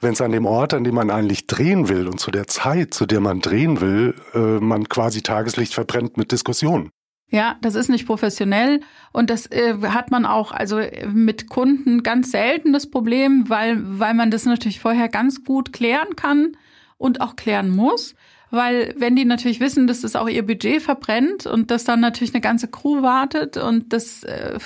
wenn 0.00 0.12
es 0.12 0.20
an 0.20 0.32
dem 0.32 0.46
Ort, 0.46 0.74
an 0.74 0.84
dem 0.84 0.94
man 0.94 1.10
eigentlich 1.10 1.46
drehen 1.46 1.88
will 1.88 2.06
und 2.08 2.20
zu 2.20 2.30
der 2.30 2.46
Zeit, 2.46 2.94
zu 2.94 3.06
der 3.06 3.20
man 3.20 3.40
drehen 3.40 3.80
will, 3.80 4.14
äh, 4.34 4.38
man 4.38 4.88
quasi 4.88 5.22
Tageslicht 5.22 5.74
verbrennt 5.74 6.16
mit 6.16 6.32
Diskussionen. 6.32 6.90
Ja, 7.28 7.56
das 7.60 7.74
ist 7.74 7.88
nicht 7.88 8.06
professionell 8.06 8.80
und 9.12 9.30
das 9.30 9.50
äh, 9.50 9.76
hat 9.82 10.12
man 10.12 10.26
auch 10.26 10.52
also 10.52 10.80
mit 11.12 11.48
Kunden 11.48 12.04
ganz 12.04 12.30
selten 12.30 12.72
das 12.72 12.88
Problem, 12.88 13.48
weil 13.48 13.78
weil 13.80 14.14
man 14.14 14.30
das 14.30 14.44
natürlich 14.44 14.78
vorher 14.78 15.08
ganz 15.08 15.42
gut 15.42 15.72
klären 15.72 16.14
kann 16.14 16.56
und 16.98 17.20
auch 17.20 17.34
klären 17.34 17.68
muss, 17.68 18.14
weil 18.52 18.94
wenn 18.96 19.16
die 19.16 19.24
natürlich 19.24 19.58
wissen, 19.58 19.88
dass 19.88 20.02
das 20.02 20.14
auch 20.14 20.28
ihr 20.28 20.46
Budget 20.46 20.80
verbrennt 20.80 21.46
und 21.46 21.72
dass 21.72 21.82
dann 21.82 21.98
natürlich 21.98 22.32
eine 22.32 22.42
ganze 22.42 22.68
Crew 22.68 23.02
wartet 23.02 23.56
und 23.56 23.92
das 23.92 24.22
äh, 24.22 24.60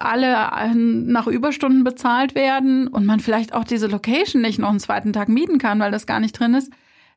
alle 0.00 0.32
äh, 0.32 0.74
nach 0.74 1.26
Überstunden 1.26 1.84
bezahlt 1.84 2.34
werden 2.34 2.88
und 2.88 3.06
man 3.06 3.20
vielleicht 3.20 3.54
auch 3.54 3.64
diese 3.64 3.86
Location 3.86 4.42
nicht 4.42 4.58
noch 4.58 4.70
einen 4.70 4.80
zweiten 4.80 5.12
Tag 5.12 5.28
mieten 5.28 5.58
kann, 5.58 5.80
weil 5.80 5.90
das 5.90 6.06
gar 6.06 6.20
nicht 6.20 6.38
drin 6.38 6.54
ist, 6.54 6.72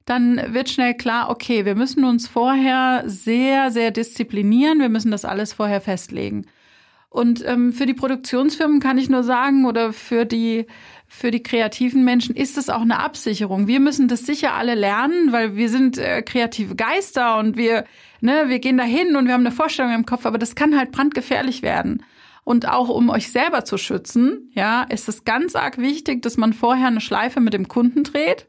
dann 0.05 0.41
wird 0.53 0.69
schnell 0.69 0.95
klar, 0.95 1.29
okay, 1.29 1.65
wir 1.65 1.75
müssen 1.75 2.03
uns 2.03 2.27
vorher 2.27 3.03
sehr, 3.05 3.71
sehr 3.71 3.91
disziplinieren, 3.91 4.79
wir 4.79 4.89
müssen 4.89 5.11
das 5.11 5.25
alles 5.25 5.53
vorher 5.53 5.81
festlegen. 5.81 6.45
Und 7.09 7.45
ähm, 7.45 7.73
für 7.73 7.85
die 7.85 7.93
Produktionsfirmen 7.93 8.79
kann 8.79 8.97
ich 8.97 9.09
nur 9.09 9.23
sagen, 9.23 9.65
oder 9.65 9.91
für 9.91 10.25
die 10.25 10.65
für 11.13 11.29
die 11.29 11.43
kreativen 11.43 12.05
Menschen 12.05 12.37
ist 12.37 12.57
es 12.57 12.69
auch 12.69 12.81
eine 12.81 12.99
Absicherung. 12.99 13.67
Wir 13.67 13.81
müssen 13.81 14.07
das 14.07 14.25
sicher 14.25 14.53
alle 14.53 14.75
lernen, 14.75 15.33
weil 15.33 15.57
wir 15.57 15.67
sind 15.67 15.97
äh, 15.97 16.21
kreative 16.21 16.73
Geister 16.73 17.37
und 17.37 17.57
wir, 17.57 17.83
ne, 18.21 18.45
wir 18.47 18.59
gehen 18.59 18.77
dahin 18.77 19.17
und 19.17 19.25
wir 19.25 19.33
haben 19.33 19.45
eine 19.45 19.53
Vorstellung 19.53 19.93
im 19.93 20.05
Kopf, 20.05 20.25
aber 20.25 20.37
das 20.37 20.55
kann 20.55 20.77
halt 20.77 20.93
brandgefährlich 20.93 21.63
werden. 21.63 22.01
Und 22.43 22.67
auch 22.67 22.89
um 22.89 23.09
euch 23.09 23.31
selber 23.31 23.65
zu 23.65 23.77
schützen, 23.77 24.51
ja, 24.53 24.83
ist 24.83 25.07
es 25.07 25.25
ganz 25.25 25.55
arg 25.55 25.77
wichtig, 25.77 26.21
dass 26.21 26.37
man 26.37 26.53
vorher 26.53 26.87
eine 26.87 27.01
Schleife 27.01 27.39
mit 27.39 27.53
dem 27.53 27.67
Kunden 27.67 28.03
dreht 28.03 28.47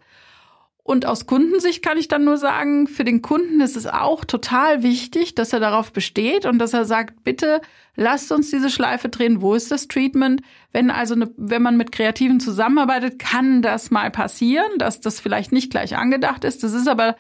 und 0.85 1.07
aus 1.07 1.27
Kundensicht 1.27 1.85
kann 1.85 1.97
ich 1.97 2.09
dann 2.09 2.25
nur 2.25 2.39
sagen, 2.39 2.89
für 2.89 3.05
den 3.05 3.23
Kunden 3.23 3.61
ist 3.61 3.77
es 3.77 3.87
auch 3.87 4.25
total 4.25 4.83
wichtig, 4.83 5.37
dass 5.37 5.53
er 5.53 5.61
darauf 5.61 5.93
besteht 5.93 6.45
und 6.45 6.59
dass 6.59 6.75
er 6.75 6.85
sagt, 6.85 7.23
bitte 7.23 7.61
lasst 7.95 8.33
uns 8.33 8.51
diese 8.51 8.69
Schleife 8.69 9.09
drehen. 9.09 9.43
Wo 9.43 9.55
ist 9.55 9.71
das 9.71 9.87
Treatment? 9.87 10.43
Wenn 10.73 10.91
also, 10.91 11.15
eine, 11.15 11.31
wenn 11.37 11.63
man 11.63 11.77
mit 11.77 11.93
Kreativen 11.93 12.41
zusammenarbeitet, 12.41 13.21
kann 13.21 13.63
das 13.63 13.93
mal 13.93 14.11
passieren, 14.11 14.67
dass 14.79 15.01
das 15.01 15.21
vielleicht 15.21 15.53
nicht 15.53 15.71
gleich 15.71 15.97
angedacht 15.97 16.43
ist. 16.43 16.65
Das 16.65 16.73
ist 16.73 16.89
aber, 16.89 17.15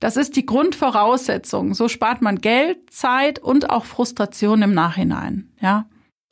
das 0.00 0.16
ist 0.16 0.34
die 0.34 0.44
Grundvoraussetzung. 0.44 1.74
So 1.74 1.86
spart 1.86 2.20
man 2.20 2.40
Geld, 2.40 2.90
Zeit 2.90 3.38
und 3.38 3.70
auch 3.70 3.84
Frustration 3.84 4.60
im 4.62 4.74
Nachhinein, 4.74 5.52
ja. 5.60 5.86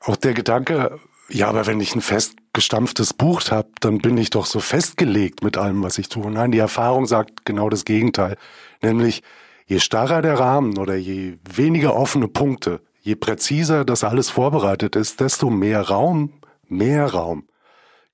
Auch 0.05 0.17
der 0.17 0.35
Gedanke, 0.35 0.99
ja, 1.29 1.49
aber 1.49 1.67
wenn 1.67 1.81
ich 1.81 1.95
ein 1.95 2.01
festgestampftes 2.01 3.15
Buch 3.15 3.43
habe, 3.51 3.69
dann 3.81 3.99
bin 3.99 4.19
ich 4.19 4.31
doch 4.31 4.47
so 4.47 4.59
festgelegt 4.59 5.45
mit 5.45 5.57
allem, 5.57 5.83
was 5.83 5.99
ich 5.99 6.09
tue. 6.09 6.31
Nein, 6.31 6.51
die 6.51 6.59
Erfahrung 6.59 7.07
sagt 7.07 7.45
genau 7.45 7.69
das 7.69 7.85
Gegenteil. 7.85 8.37
Nämlich, 8.83 9.23
je 9.67 9.79
starrer 9.79 10.23
der 10.23 10.39
Rahmen 10.39 10.77
oder 10.77 10.97
je 10.97 11.39
weniger 11.49 11.95
offene 11.95 12.27
Punkte, 12.27 12.81
je 13.01 13.15
präziser 13.15 13.85
das 13.85 14.03
alles 14.03 14.29
vorbereitet 14.29 14.97
ist, 14.97 15.21
desto 15.21 15.51
mehr 15.51 15.83
Raum, 15.83 16.41
mehr 16.69 17.07
Raum 17.07 17.45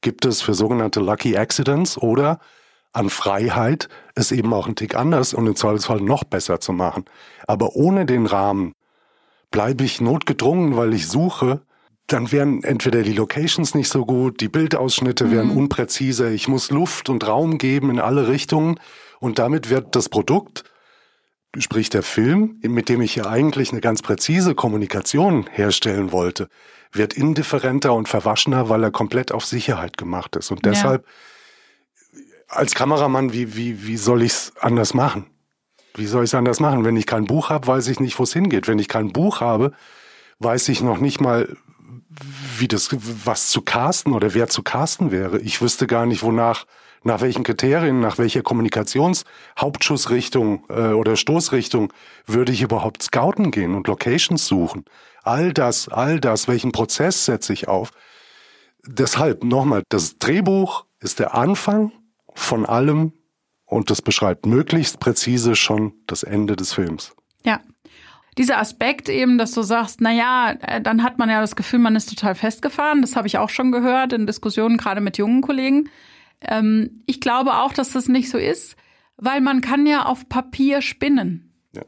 gibt 0.01 0.25
es 0.25 0.43
für 0.43 0.55
sogenannte 0.55 1.01
Lucky 1.01 1.37
Accidents 1.37 1.99
oder 1.99 2.39
an 2.93 3.11
Freiheit, 3.11 3.89
es 4.15 4.33
eben 4.33 4.53
auch 4.53 4.67
einen 4.67 4.77
Tick 4.77 4.95
anders 4.95 5.35
und 5.35 5.47
im 5.47 5.57
Zweifelsfall 5.57 6.01
noch 6.01 6.25
besser 6.25 6.61
zu 6.61 6.73
machen. 6.73 7.05
Aber 7.47 7.77
ohne 7.77 8.07
den 8.07 8.27
Rahmen 8.27 8.75
bleibe 9.51 9.85
ich 9.85 10.01
notgedrungen, 10.01 10.77
weil 10.77 10.95
ich 10.95 11.09
suche, 11.09 11.63
dann 12.09 12.33
wären 12.33 12.65
entweder 12.65 13.03
die 13.03 13.13
Locations 13.13 13.75
nicht 13.75 13.91
so 13.91 14.05
gut, 14.05 14.41
die 14.41 14.49
Bildausschnitte 14.49 15.27
mhm. 15.27 15.31
wären 15.31 15.51
unpräziser, 15.51 16.31
ich 16.31 16.49
muss 16.49 16.71
Luft 16.71 17.09
und 17.09 17.27
Raum 17.27 17.59
geben 17.59 17.91
in 17.91 18.01
alle 18.01 18.29
Richtungen 18.29 18.81
und 19.21 19.39
damit 19.39 19.71
wird 19.71 19.95
das 19.95 20.09
Produkt, 20.09 20.65
sprich 21.59 21.91
der 21.91 22.03
Film, 22.03 22.59
mit 22.63 22.89
dem 22.89 23.03
ich 23.03 23.15
ja 23.15 23.27
eigentlich 23.27 23.73
eine 23.73 23.81
ganz 23.81 24.03
präzise 24.03 24.55
Kommunikation 24.55 25.49
herstellen 25.53 26.11
wollte, 26.11 26.49
wird 26.93 27.15
indifferenter 27.15 27.93
und 27.93 28.09
verwaschener, 28.09 28.69
weil 28.71 28.83
er 28.83 28.91
komplett 28.91 29.31
auf 29.31 29.45
Sicherheit 29.45 29.99
gemacht 29.99 30.35
ist. 30.37 30.51
Und 30.51 30.65
deshalb, 30.65 31.05
ja. 32.13 32.21
als 32.49 32.75
Kameramann, 32.75 33.35
wie, 33.35 33.55
wie, 33.55 33.87
wie 33.87 33.99
soll 33.99 34.23
ich 34.23 34.33
es 34.33 34.53
anders 34.61 34.95
machen? 34.95 35.27
Wie 35.95 36.07
soll 36.07 36.25
ich 36.25 36.31
es 36.31 36.35
anders 36.35 36.61
machen? 36.61 36.85
Wenn 36.85 36.97
ich 36.97 37.07
kein 37.07 37.27
Buch 37.27 37.51
habe, 37.51 37.67
weiß 37.67 37.89
ich 37.89 38.01
nicht, 38.01 38.19
wo 38.19 38.23
es 38.23 38.33
hingeht. 38.33 38.69
Wenn 38.69 38.79
ich 38.79 38.89
kein 38.89 39.13
Buch 39.13 39.41
habe, 39.41 39.73
weiß 40.39 40.69
ich 40.71 40.81
noch 40.81 40.99
nicht 40.99 41.21
mal, 41.21 41.57
wie 42.59 42.69
das, 42.69 42.91
was 43.25 43.49
zu 43.49 43.63
casten 43.63 44.13
oder 44.13 44.35
wer 44.35 44.49
zu 44.49 44.63
casten 44.63 45.11
wäre. 45.11 45.41
Ich 45.41 45.63
wüsste 45.63 45.87
gar 45.87 46.05
nicht, 46.07 46.23
wonach, 46.23 46.67
nach 47.03 47.21
welchen 47.21 47.45
Kriterien, 47.45 48.01
nach 48.01 48.19
welcher 48.19 48.43
Kommunikationshauptschussrichtung 48.43 50.65
äh, 50.69 50.93
oder 50.93 51.17
Stoßrichtung 51.17 51.93
würde 52.27 52.53
ich 52.53 52.63
überhaupt 52.63 53.03
scouten 53.03 53.51
gehen 53.51 53.75
und 53.75 53.87
Locations 53.87 54.47
suchen. 54.47 54.85
All 55.23 55.53
das, 55.53 55.89
all 55.89 56.21
das, 56.21 56.49
welchen 56.49 56.73
Prozess 56.73 57.25
setze 57.25 57.53
ich 57.53 57.69
auf? 57.69 57.91
Deshalb 58.87 59.45
nochmal, 59.45 59.83
das 59.89 60.19
Drehbuch 60.19 60.85
ist 61.01 61.19
der 61.19 61.35
Anfang 61.35 61.93
von 62.35 62.67
allem 62.67 63.13
und 63.67 63.91
das 63.91 64.03
beschreibt 64.03 64.47
möglichst 64.47 65.01
präzise 65.01 65.57
schon 65.57 65.93
das 66.07 66.23
Ende 66.23 66.57
des 66.57 66.73
Films. 66.73 67.13
Ja, 67.45 67.61
dieser 68.39 68.59
Aspekt 68.59 69.09
eben, 69.09 69.37
dass 69.37 69.53
du 69.53 69.63
sagst, 69.63 70.01
na 70.01 70.13
ja, 70.13 70.55
äh, 70.61 70.81
dann 70.81 71.03
hat 71.03 71.19
man 71.19 71.29
ja 71.29 71.41
das 71.41 71.57
Gefühl, 71.57 71.81
man 71.81 71.97
ist 71.97 72.09
total 72.09 72.35
festgefahren. 72.35 73.03
Das 73.03 73.17
habe 73.17 73.27
ich 73.27 73.39
auch 73.39 73.51
schon 73.51 73.73
gehört 73.73 74.13
in 74.13 74.27
Diskussionen, 74.27 74.77
gerade 74.77 75.01
mit 75.01 75.19
jungen 75.19 75.43
Kollegen. 75.43 75.91
Ähm, 76.41 77.03
ich 77.07 77.21
glaube 77.21 77.55
auch, 77.55 77.73
dass 77.73 77.93
das 77.93 78.09
nicht 78.09 78.31
so 78.31 78.39
ist, 78.39 78.77
weil 79.17 79.41
man 79.41 79.61
kann 79.61 79.87
ja 79.87 80.05
auf 80.05 80.29
Papier 80.29 80.83
spinnen. 80.83 81.53
Ja. 81.75 81.83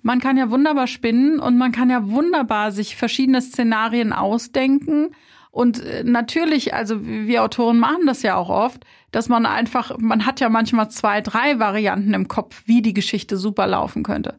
Man 0.00 0.20
kann 0.20 0.38
ja 0.38 0.50
wunderbar 0.50 0.86
spinnen 0.86 1.38
und 1.38 1.58
man 1.58 1.70
kann 1.70 1.90
ja 1.90 2.08
wunderbar 2.08 2.72
sich 2.72 2.96
verschiedene 2.96 3.42
Szenarien 3.42 4.14
ausdenken. 4.14 5.10
Und 5.50 5.84
äh, 5.84 6.02
natürlich, 6.02 6.72
also 6.72 7.04
wir 7.04 7.44
Autoren 7.44 7.78
machen 7.78 8.06
das 8.06 8.22
ja 8.22 8.36
auch 8.36 8.48
oft, 8.48 8.86
dass 9.10 9.28
man 9.28 9.44
einfach, 9.44 9.98
man 9.98 10.24
hat 10.24 10.40
ja 10.40 10.48
manchmal 10.48 10.90
zwei, 10.90 11.20
drei 11.20 11.58
Varianten 11.58 12.14
im 12.14 12.26
Kopf, 12.26 12.62
wie 12.64 12.80
die 12.80 12.94
Geschichte 12.94 13.36
super 13.36 13.66
laufen 13.66 14.02
könnte. 14.02 14.38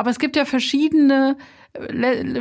Aber 0.00 0.08
es 0.08 0.18
gibt 0.18 0.34
ja 0.34 0.46
verschiedene, 0.46 1.36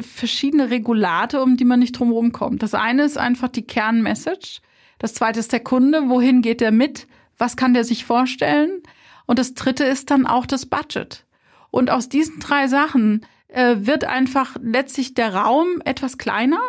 verschiedene 0.01 0.70
Regulate, 0.70 1.44
um 1.44 1.58
die 1.58 1.66
man 1.66 1.82
nicht 1.82 1.92
drumherum 1.92 2.32
kommt. 2.32 2.63
Das 2.63 2.74
eine 2.74 3.04
ist 3.04 3.18
einfach 3.18 3.50
die 3.50 3.68
Kernmessage. 3.68 4.62
Das 4.98 5.13
zweite 5.13 5.42
ist 5.42 5.51
der 5.51 5.60
Kunde. 5.60 6.08
Wohin 6.08 6.42
geht 6.42 6.62
der 6.62 6.72
mit? 6.72 7.06
Was 7.38 7.58
kann 7.58 7.74
der 7.74 7.84
sich 7.84 8.06
vorstellen? 8.06 8.82
Und 9.25 9.39
das 9.39 9.56
dritte 9.56 9.84
ist 9.84 10.10
dann 10.10 10.25
auch 10.25 10.46
das 10.46 10.68
Budget. 10.68 11.25
Und 11.70 11.89
aus 11.89 12.08
diesen 12.08 12.39
drei 12.39 12.70
Sachen 12.70 13.25
äh, 13.50 13.75
wird 13.80 14.06
einfach 14.06 14.56
letztlich 14.63 15.13
der 15.13 15.36
Raum 15.36 15.82
etwas 15.84 16.18
kleiner. 16.18 16.62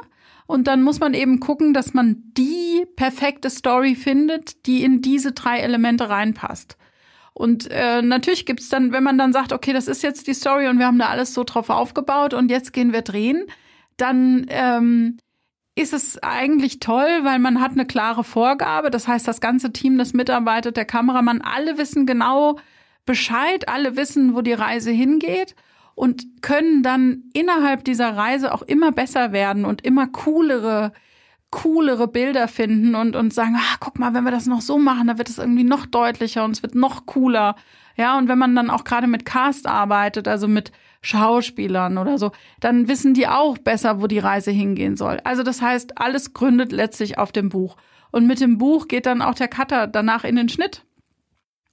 Und 0.49 0.67
dann 0.67 0.83
muss 0.83 0.99
man 0.99 1.15
eben 1.15 1.39
gucken, 1.39 1.73
dass 1.73 1.95
man 1.95 2.21
die 2.37 2.85
perfekte 2.97 3.49
Story 3.49 3.95
findet, 3.95 4.67
die 4.67 4.83
in 4.83 5.03
diese 5.03 5.31
drei 5.31 5.61
Elemente 5.61 6.11
reinpasst. 6.11 6.77
Und 7.41 7.71
äh, 7.71 8.03
natürlich 8.03 8.45
gibt's 8.45 8.69
dann, 8.69 8.93
wenn 8.93 9.03
man 9.03 9.17
dann 9.17 9.33
sagt, 9.33 9.55
okay, 9.55 9.73
das 9.73 9.89
ist 9.89 10.03
jetzt 10.03 10.27
die 10.27 10.35
Story 10.35 10.69
und 10.69 10.79
wir 10.79 10.85
haben 10.85 10.99
da 10.99 11.07
alles 11.07 11.33
so 11.33 11.43
drauf 11.43 11.71
aufgebaut 11.71 12.35
und 12.35 12.51
jetzt 12.51 12.75
gehen 12.75 12.93
wir 12.93 13.01
drehen, 13.01 13.47
dann 13.97 14.45
ähm, 14.51 15.17
ist 15.75 15.95
es 15.95 16.23
eigentlich 16.23 16.81
toll, 16.81 17.21
weil 17.23 17.39
man 17.39 17.63
hat 17.63 17.73
eine 17.73 17.87
klare 17.87 18.25
Vorgabe. 18.25 18.91
Das 18.91 19.09
heißt, 19.09 19.27
das 19.27 19.41
ganze 19.41 19.73
Team, 19.73 19.97
das 19.97 20.13
mitarbeitet, 20.13 20.77
der 20.77 20.85
Kameramann, 20.85 21.41
alle 21.41 21.79
wissen 21.79 22.05
genau 22.05 22.59
Bescheid, 23.07 23.71
alle 23.71 23.97
wissen, 23.97 24.35
wo 24.35 24.43
die 24.43 24.53
Reise 24.53 24.91
hingeht 24.91 25.55
und 25.95 26.43
können 26.43 26.83
dann 26.83 27.23
innerhalb 27.33 27.85
dieser 27.85 28.19
Reise 28.19 28.53
auch 28.53 28.61
immer 28.61 28.93
besser 28.93 29.33
werden 29.33 29.65
und 29.65 29.83
immer 29.83 30.09
coolere 30.09 30.93
coolere 31.51 32.07
Bilder 32.07 32.49
finden 32.49 32.95
und, 32.95 33.17
und 33.17 33.35
sagen, 33.35 33.57
ah, 33.59 33.77
guck 33.81 33.99
mal, 33.99 34.15
wenn 34.15 34.25
wir 34.25 34.31
das 34.31 34.47
noch 34.47 34.61
so 34.61 34.79
machen, 34.79 35.09
dann 35.09 35.19
wird 35.19 35.29
es 35.29 35.39
irgendwie 35.39 35.65
noch 35.65 35.87
deutlicher 35.87 36.45
und 36.45 36.53
es 36.53 36.63
wird 36.63 36.75
noch 36.75 37.07
cooler. 37.07 37.57
Ja, 37.97 38.17
und 38.19 38.29
wenn 38.29 38.39
man 38.39 38.55
dann 38.55 38.71
auch 38.71 38.85
gerade 38.85 39.07
mit 39.07 39.25
Cast 39.25 39.67
arbeitet, 39.67 40.29
also 40.29 40.47
mit 40.47 40.71
Schauspielern 41.03 41.99
oder 41.99 42.19
so, 42.19 42.31
dann 42.61 42.89
wissen 42.89 43.15
die 43.15 43.27
auch 43.27 43.59
besser, 43.59 44.01
wo 44.01 44.07
die 44.07 44.19
Reise 44.19 44.51
hingehen 44.51 44.97
soll. 44.97 45.19
Also 45.25 45.43
das 45.43 45.61
heißt, 45.61 45.99
alles 45.99 46.35
gründet 46.35 46.73
letztlich 46.73 47.19
auf 47.19 47.33
dem 47.33 47.49
Buch. 47.49 47.77
Und 48.13 48.27
mit 48.27 48.41
dem 48.41 48.59
Buch 48.59 48.89
geht 48.89 49.07
dann 49.07 49.23
auch 49.23 49.35
der 49.35 49.49
Cutter 49.49 49.87
danach 49.87 50.25
in 50.25 50.37
den 50.37 50.49
Schnitt. 50.49 50.85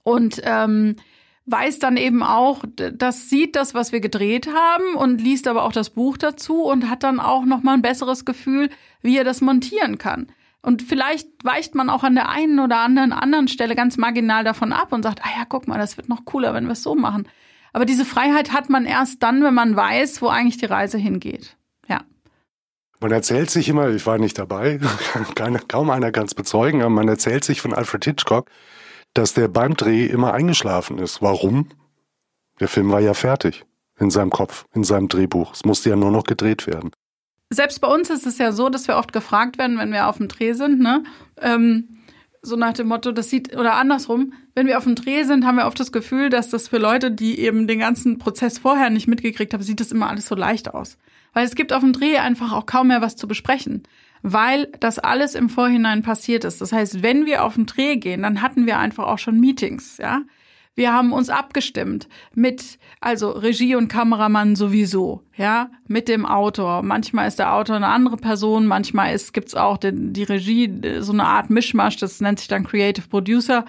Und 0.02 0.40
ähm, 0.44 0.96
weiß 1.50 1.78
dann 1.78 1.96
eben 1.96 2.22
auch, 2.22 2.64
das 2.76 3.28
sieht 3.30 3.56
das, 3.56 3.74
was 3.74 3.92
wir 3.92 4.00
gedreht 4.00 4.48
haben 4.52 4.94
und 4.94 5.20
liest 5.20 5.48
aber 5.48 5.64
auch 5.64 5.72
das 5.72 5.90
Buch 5.90 6.16
dazu 6.16 6.64
und 6.64 6.88
hat 6.88 7.02
dann 7.02 7.20
auch 7.20 7.44
noch 7.44 7.62
mal 7.62 7.74
ein 7.74 7.82
besseres 7.82 8.24
Gefühl, 8.24 8.70
wie 9.02 9.16
er 9.16 9.24
das 9.24 9.40
montieren 9.40 9.98
kann. 9.98 10.28
Und 10.60 10.82
vielleicht 10.82 11.28
weicht 11.44 11.74
man 11.74 11.88
auch 11.88 12.02
an 12.02 12.14
der 12.14 12.28
einen 12.28 12.58
oder 12.58 12.78
anderen 12.78 13.12
anderen 13.12 13.48
Stelle 13.48 13.76
ganz 13.76 13.96
marginal 13.96 14.44
davon 14.44 14.72
ab 14.72 14.92
und 14.92 15.02
sagt, 15.02 15.20
ah 15.24 15.30
ja, 15.38 15.44
guck 15.48 15.68
mal, 15.68 15.78
das 15.78 15.96
wird 15.96 16.08
noch 16.08 16.24
cooler, 16.24 16.52
wenn 16.52 16.66
wir 16.66 16.72
es 16.72 16.82
so 16.82 16.94
machen. 16.94 17.28
Aber 17.72 17.84
diese 17.84 18.04
Freiheit 18.04 18.52
hat 18.52 18.68
man 18.70 18.84
erst 18.84 19.22
dann, 19.22 19.42
wenn 19.42 19.54
man 19.54 19.76
weiß, 19.76 20.20
wo 20.20 20.28
eigentlich 20.28 20.56
die 20.56 20.66
Reise 20.66 20.98
hingeht. 20.98 21.56
Ja. 21.88 22.00
Man 23.00 23.12
erzählt 23.12 23.50
sich 23.50 23.68
immer, 23.68 23.88
ich 23.90 24.04
war 24.06 24.18
nicht 24.18 24.38
dabei, 24.38 24.80
kaum 25.68 25.90
einer 25.90 26.10
kann 26.10 26.26
es 26.26 26.34
bezeugen, 26.34 26.80
aber 26.80 26.90
man 26.90 27.08
erzählt 27.08 27.44
sich 27.44 27.60
von 27.60 27.72
Alfred 27.72 28.04
Hitchcock, 28.04 28.50
dass 29.18 29.34
der 29.34 29.48
beim 29.48 29.74
Dreh 29.76 30.06
immer 30.06 30.32
eingeschlafen 30.32 30.98
ist. 30.98 31.20
Warum? 31.20 31.70
Der 32.60 32.68
Film 32.68 32.92
war 32.92 33.00
ja 33.00 33.14
fertig 33.14 33.64
in 33.98 34.10
seinem 34.10 34.30
Kopf, 34.30 34.64
in 34.74 34.84
seinem 34.84 35.08
Drehbuch. 35.08 35.54
Es 35.54 35.64
musste 35.64 35.90
ja 35.90 35.96
nur 35.96 36.12
noch 36.12 36.22
gedreht 36.22 36.68
werden. 36.68 36.92
Selbst 37.50 37.80
bei 37.80 37.88
uns 37.88 38.10
ist 38.10 38.26
es 38.26 38.38
ja 38.38 38.52
so, 38.52 38.68
dass 38.68 38.86
wir 38.86 38.96
oft 38.96 39.12
gefragt 39.12 39.58
werden, 39.58 39.76
wenn 39.76 39.90
wir 39.90 40.06
auf 40.06 40.18
dem 40.18 40.28
Dreh 40.28 40.52
sind, 40.52 40.78
ne? 40.78 41.02
Ähm, 41.40 41.98
so 42.42 42.54
nach 42.54 42.74
dem 42.74 42.86
Motto, 42.86 43.10
das 43.10 43.28
sieht, 43.28 43.56
oder 43.56 43.74
andersrum, 43.74 44.34
wenn 44.54 44.68
wir 44.68 44.78
auf 44.78 44.84
dem 44.84 44.94
Dreh 44.94 45.24
sind, 45.24 45.44
haben 45.44 45.56
wir 45.56 45.66
oft 45.66 45.80
das 45.80 45.90
Gefühl, 45.90 46.30
dass 46.30 46.50
das 46.50 46.68
für 46.68 46.78
Leute, 46.78 47.10
die 47.10 47.40
eben 47.40 47.66
den 47.66 47.80
ganzen 47.80 48.18
Prozess 48.18 48.58
vorher 48.58 48.88
nicht 48.88 49.08
mitgekriegt 49.08 49.52
haben, 49.52 49.64
sieht 49.64 49.80
das 49.80 49.90
immer 49.90 50.08
alles 50.08 50.26
so 50.26 50.36
leicht 50.36 50.72
aus. 50.72 50.96
Weil 51.32 51.44
es 51.44 51.56
gibt 51.56 51.72
auf 51.72 51.80
dem 51.80 51.92
Dreh 51.92 52.18
einfach 52.18 52.52
auch 52.52 52.66
kaum 52.66 52.88
mehr 52.88 53.02
was 53.02 53.16
zu 53.16 53.26
besprechen 53.26 53.82
weil 54.22 54.68
das 54.80 54.98
alles 54.98 55.34
im 55.34 55.48
Vorhinein 55.48 56.02
passiert 56.02 56.44
ist. 56.44 56.60
Das 56.60 56.72
heißt, 56.72 57.02
wenn 57.02 57.26
wir 57.26 57.44
auf 57.44 57.54
den 57.54 57.66
Dreh 57.66 57.96
gehen, 57.96 58.22
dann 58.22 58.42
hatten 58.42 58.66
wir 58.66 58.78
einfach 58.78 59.06
auch 59.06 59.18
schon 59.18 59.40
Meetings, 59.40 59.98
ja. 59.98 60.22
Wir 60.74 60.92
haben 60.92 61.12
uns 61.12 61.28
abgestimmt 61.28 62.06
mit, 62.34 62.78
also 63.00 63.30
Regie 63.30 63.74
und 63.74 63.88
Kameramann 63.88 64.54
sowieso, 64.54 65.24
ja, 65.36 65.70
mit 65.88 66.06
dem 66.06 66.24
Autor. 66.24 66.84
Manchmal 66.84 67.26
ist 67.26 67.40
der 67.40 67.52
Autor 67.52 67.74
eine 67.74 67.88
andere 67.88 68.16
Person, 68.16 68.64
manchmal 68.64 69.12
ist, 69.12 69.32
gibt's 69.32 69.56
auch 69.56 69.76
die, 69.76 69.90
die 69.92 70.22
Regie, 70.22 71.00
so 71.00 71.12
eine 71.12 71.24
Art 71.24 71.50
Mischmasch, 71.50 71.96
das 71.96 72.20
nennt 72.20 72.38
sich 72.38 72.46
dann 72.46 72.62
Creative 72.62 73.08
Producer. 73.08 73.64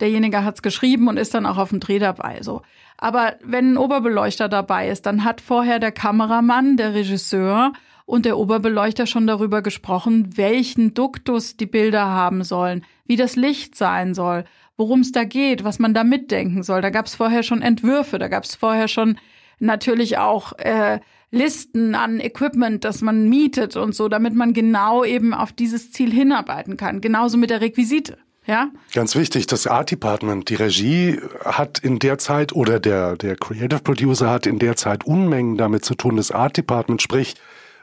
Derjenige 0.00 0.44
hat's 0.44 0.60
geschrieben 0.60 1.08
und 1.08 1.16
ist 1.16 1.32
dann 1.32 1.46
auch 1.46 1.56
auf 1.56 1.70
dem 1.70 1.80
Dreh 1.80 1.98
dabei, 1.98 2.42
so. 2.42 2.60
Aber 2.98 3.36
wenn 3.42 3.72
ein 3.72 3.78
Oberbeleuchter 3.78 4.50
dabei 4.50 4.90
ist, 4.90 5.06
dann 5.06 5.24
hat 5.24 5.40
vorher 5.40 5.78
der 5.78 5.92
Kameramann, 5.92 6.76
der 6.76 6.92
Regisseur 6.92 7.72
und 8.10 8.24
der 8.24 8.38
Oberbeleuchter 8.38 9.06
schon 9.06 9.28
darüber 9.28 9.62
gesprochen, 9.62 10.36
welchen 10.36 10.94
Duktus 10.94 11.56
die 11.56 11.66
Bilder 11.66 12.06
haben 12.06 12.42
sollen, 12.42 12.84
wie 13.06 13.16
das 13.16 13.36
Licht 13.36 13.76
sein 13.76 14.14
soll, 14.14 14.44
worum 14.76 15.00
es 15.00 15.12
da 15.12 15.22
geht, 15.22 15.62
was 15.62 15.78
man 15.78 15.94
da 15.94 16.02
mitdenken 16.02 16.64
soll. 16.64 16.80
Da 16.80 16.90
gab 16.90 17.06
es 17.06 17.14
vorher 17.14 17.44
schon 17.44 17.62
Entwürfe, 17.62 18.18
da 18.18 18.26
gab 18.26 18.42
es 18.42 18.56
vorher 18.56 18.88
schon 18.88 19.16
natürlich 19.60 20.18
auch 20.18 20.58
äh, 20.58 20.98
Listen 21.30 21.94
an 21.94 22.18
Equipment, 22.18 22.84
das 22.84 23.00
man 23.00 23.28
mietet 23.28 23.76
und 23.76 23.94
so, 23.94 24.08
damit 24.08 24.34
man 24.34 24.54
genau 24.54 25.04
eben 25.04 25.32
auf 25.32 25.52
dieses 25.52 25.92
Ziel 25.92 26.12
hinarbeiten 26.12 26.76
kann. 26.76 27.00
Genauso 27.00 27.38
mit 27.38 27.50
der 27.50 27.60
Requisite. 27.60 28.18
Ja? 28.44 28.70
Ganz 28.92 29.14
wichtig, 29.14 29.46
das 29.46 29.68
Art 29.68 29.92
Department, 29.92 30.48
die 30.48 30.56
Regie 30.56 31.20
hat 31.44 31.78
in 31.78 32.00
der 32.00 32.18
Zeit 32.18 32.52
oder 32.52 32.80
der, 32.80 33.14
der 33.14 33.36
Creative 33.36 33.80
Producer 33.80 34.28
hat 34.28 34.46
in 34.46 34.58
der 34.58 34.74
Zeit 34.74 35.04
Unmengen 35.04 35.56
damit 35.56 35.84
zu 35.84 35.94
tun. 35.94 36.16
Das 36.16 36.32
Art 36.32 36.56
Department, 36.56 37.00
sprich 37.00 37.36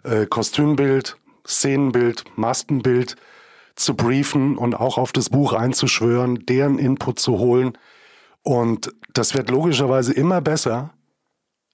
äh, 0.04 0.25
Kostümbild, 0.25 1.18
Szenenbild, 1.46 2.25
Maskenbild, 2.36 3.16
zu 3.75 3.96
briefen 3.96 4.58
und 4.58 4.75
auch 4.75 4.98
auf 4.98 5.12
das 5.12 5.30
Buch 5.30 5.54
einzuschwören, 5.54 6.46
deren 6.46 6.80
Input 6.80 7.20
zu 7.20 7.38
holen. 7.38 7.77
Und 8.42 8.92
das 9.13 9.36
wird 9.36 9.50
logischerweise 9.50 10.13
immer 10.13 10.42
besser, 10.42 10.94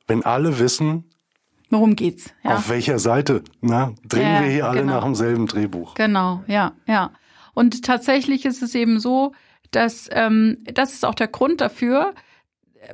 wenn 0.07 0.23
alle 0.23 0.59
wissen, 0.59 1.09
worum 1.69 1.95
geht's. 1.95 2.31
Ja. 2.43 2.55
Auf 2.55 2.69
welcher 2.69 2.99
Seite 2.99 3.43
na, 3.61 3.93
drehen 4.07 4.33
ja, 4.33 4.41
wir 4.43 4.49
hier 4.49 4.67
alle 4.67 4.81
genau. 4.81 4.95
nach 4.95 5.03
demselben 5.03 5.47
Drehbuch. 5.47 5.95
Genau, 5.95 6.43
ja, 6.47 6.73
ja. 6.87 7.11
Und 7.53 7.83
tatsächlich 7.83 8.45
ist 8.45 8.61
es 8.61 8.75
eben 8.75 8.99
so, 8.99 9.33
dass 9.71 10.09
ähm, 10.11 10.57
das 10.73 10.93
ist 10.93 11.05
auch 11.05 11.15
der 11.15 11.27
Grund 11.27 11.61
dafür, 11.61 12.13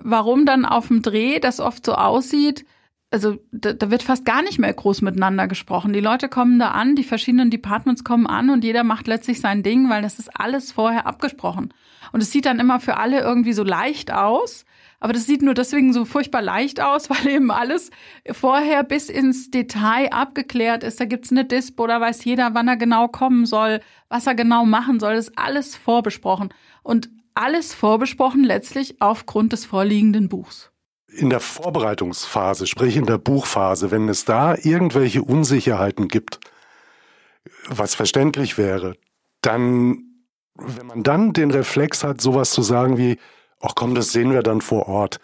warum 0.02 0.46
dann 0.46 0.66
auf 0.66 0.88
dem 0.88 1.02
Dreh 1.02 1.40
das 1.40 1.60
oft 1.60 1.86
so 1.86 1.94
aussieht, 1.96 2.66
also 3.12 3.38
da, 3.52 3.74
da 3.74 3.90
wird 3.90 4.04
fast 4.04 4.24
gar 4.26 4.44
nicht 4.44 4.60
mehr 4.60 4.74
groß 4.74 5.02
miteinander 5.02 5.48
gesprochen. 5.48 5.94
Die 5.94 6.00
Leute 6.00 6.30
kommen 6.30 6.60
da 6.60 6.72
an, 6.72 6.96
die 6.96 7.04
verschiedenen 7.04 7.50
Departments 7.50 8.04
kommen 8.04 8.28
an 8.28 8.50
und 8.50 8.64
jeder 8.64 8.84
macht 8.84 9.08
letztlich 9.08 9.40
sein 9.40 9.64
Ding, 9.64 9.90
weil 9.90 10.02
das 10.02 10.20
ist 10.20 10.30
alles 10.40 10.72
vorher 10.72 11.08
abgesprochen. 11.08 11.74
Und 12.12 12.22
es 12.22 12.32
sieht 12.32 12.46
dann 12.46 12.60
immer 12.60 12.80
für 12.80 12.98
alle 12.98 13.20
irgendwie 13.22 13.54
so 13.54 13.64
leicht 13.64 14.12
aus. 14.12 14.66
Aber 15.00 15.14
das 15.14 15.26
sieht 15.26 15.42
nur 15.42 15.54
deswegen 15.54 15.94
so 15.94 16.06
furchtbar 16.06 16.42
leicht 16.42 16.82
aus, 16.82 17.10
weil 17.10 17.28
eben 17.28 17.52
alles 17.52 17.90
vorher 18.32 18.84
bis 18.84 19.10
ins 19.10 19.50
Detail 19.50 20.12
abgeklärt 20.12 20.84
ist. 20.84 21.00
Da 21.00 21.06
gibt's 21.06 21.32
eine 21.32 21.46
Dispo, 21.46 21.88
da 21.88 22.00
weiß 22.00 22.24
jeder, 22.26 22.54
wann 22.54 22.68
er 22.68 22.78
genau 22.78 23.08
kommen 23.08 23.46
soll, 23.46 23.80
was 24.10 24.28
er 24.28 24.36
genau 24.36 24.66
machen 24.66 25.00
soll. 25.00 25.16
Das 25.16 25.30
ist 25.30 25.38
alles 25.38 25.76
vorbesprochen. 25.76 26.50
Und 26.84 27.10
alles 27.34 27.74
vorbesprochen 27.74 28.44
letztlich 28.44 29.02
aufgrund 29.02 29.54
des 29.54 29.66
vorliegenden 29.66 30.30
Buchs 30.30 30.72
in 31.12 31.30
der 31.30 31.40
Vorbereitungsphase, 31.40 32.68
sprich 32.68 32.96
in 32.96 33.06
der 33.06 33.18
Buchphase, 33.18 33.92
wenn 33.92 34.08
es 34.10 34.26
da 34.26 34.56
irgendwelche 34.56 35.24
Unsicherheiten 35.24 36.08
gibt, 36.08 36.40
was 37.68 37.96
verständlich 37.96 38.58
wäre, 38.58 38.96
dann, 39.42 40.04
wenn 40.56 40.86
man 40.86 41.04
dann 41.04 41.34
den 41.34 41.52
Reflex 41.52 42.04
hat, 42.04 42.22
sowas 42.22 42.52
zu 42.52 42.62
sagen 42.62 42.98
wie, 42.98 43.18
ach 43.62 43.74
komm, 43.76 43.96
das 43.96 44.12
sehen 44.12 44.32
wir 44.32 44.44
dann 44.44 44.62
vor 44.62 44.88
Ort, 44.88 45.20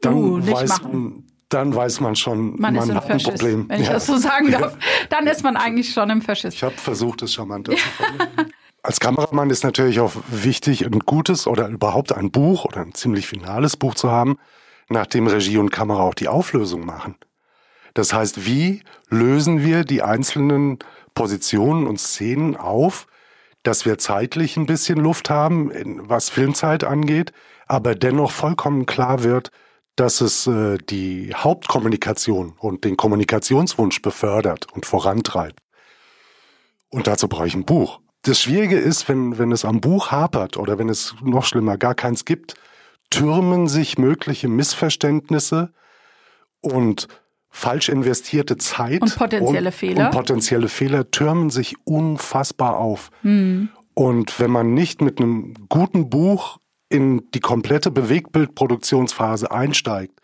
dann 0.00 0.14
uh, 0.14 0.46
weiß 0.46 0.82
man, 0.82 1.24
dann 1.48 1.74
weiß 1.74 2.00
man 2.00 2.14
schon, 2.14 2.60
man, 2.60 2.74
man 2.74 2.94
hat 2.94 3.10
ein 3.10 3.18
Problem. 3.18 3.68
Wenn 3.68 3.80
ich 3.80 3.86
ja. 3.86 3.94
das 3.94 4.06
so 4.06 4.16
sagen 4.16 4.50
darf, 4.50 4.76
dann 5.08 5.26
ist 5.26 5.42
man 5.42 5.56
eigentlich 5.56 5.92
schon 5.92 6.10
im 6.10 6.22
Faschist. 6.22 6.56
Ich 6.56 6.62
habe 6.62 6.74
versucht, 6.74 7.22
es 7.22 7.32
charmanter 7.32 7.72
zu 7.72 7.78
formulieren. 7.78 8.52
Als 8.82 9.00
Kameramann 9.00 9.50
ist 9.50 9.64
natürlich 9.64 9.98
auch 10.00 10.12
wichtig, 10.28 10.86
ein 10.86 11.00
gutes 11.00 11.46
oder 11.46 11.68
überhaupt 11.68 12.12
ein 12.12 12.30
Buch 12.30 12.64
oder 12.64 12.80
ein 12.80 12.94
ziemlich 12.94 13.26
finales 13.26 13.76
Buch 13.76 13.94
zu 13.94 14.10
haben, 14.10 14.38
nachdem 14.88 15.26
Regie 15.26 15.58
und 15.58 15.70
Kamera 15.70 16.02
auch 16.02 16.14
die 16.14 16.28
Auflösung 16.28 16.84
machen. 16.84 17.16
Das 17.94 18.12
heißt, 18.12 18.46
wie 18.46 18.82
lösen 19.08 19.64
wir 19.64 19.84
die 19.84 20.02
einzelnen 20.02 20.78
Positionen 21.14 21.86
und 21.86 21.98
Szenen 21.98 22.56
auf, 22.56 23.06
dass 23.62 23.84
wir 23.84 23.98
zeitlich 23.98 24.56
ein 24.56 24.66
bisschen 24.66 24.98
Luft 24.98 25.30
haben, 25.30 25.72
was 26.08 26.28
Filmzeit 26.28 26.84
angeht, 26.84 27.32
aber 27.66 27.94
dennoch 27.94 28.30
vollkommen 28.30 28.86
klar 28.86 29.24
wird, 29.24 29.50
dass 29.96 30.20
es 30.20 30.46
äh, 30.46 30.78
die 30.78 31.34
Hauptkommunikation 31.34 32.54
und 32.58 32.84
den 32.84 32.96
Kommunikationswunsch 32.96 34.00
befördert 34.00 34.72
und 34.72 34.86
vorantreibt. 34.86 35.58
Und 36.88 37.06
dazu 37.06 37.28
brauche 37.28 37.48
ich 37.48 37.54
ein 37.54 37.64
Buch. 37.64 38.00
Das 38.22 38.40
Schwierige 38.40 38.78
ist, 38.78 39.08
wenn, 39.08 39.38
wenn 39.38 39.52
es 39.52 39.64
am 39.64 39.80
Buch 39.80 40.10
hapert 40.10 40.56
oder 40.56 40.78
wenn 40.78 40.88
es 40.88 41.14
noch 41.22 41.44
schlimmer 41.44 41.76
gar 41.76 41.94
keins 41.94 42.24
gibt, 42.24 42.54
türmen 43.10 43.68
sich 43.68 43.98
mögliche 43.98 44.48
Missverständnisse 44.48 45.72
und 46.60 47.08
falsch 47.50 47.88
investierte 47.88 48.56
Zeit 48.56 49.02
und 49.02 49.16
potenzielle 49.16 49.68
und, 49.68 49.74
Fehler 49.74 50.04
und 50.06 50.10
potenzielle 50.12 50.68
Fehler 50.68 51.10
türmen 51.10 51.50
sich 51.50 51.76
unfassbar 51.84 52.78
auf. 52.78 53.10
Mhm. 53.22 53.70
Und 53.94 54.38
wenn 54.38 54.50
man 54.50 54.74
nicht 54.74 55.00
mit 55.00 55.20
einem 55.20 55.54
guten 55.68 56.08
Buch 56.08 56.58
in 56.88 57.28
die 57.32 57.40
komplette 57.40 57.90
Bewegtbildproduktionsphase 57.90 59.50
einsteigt, 59.50 60.20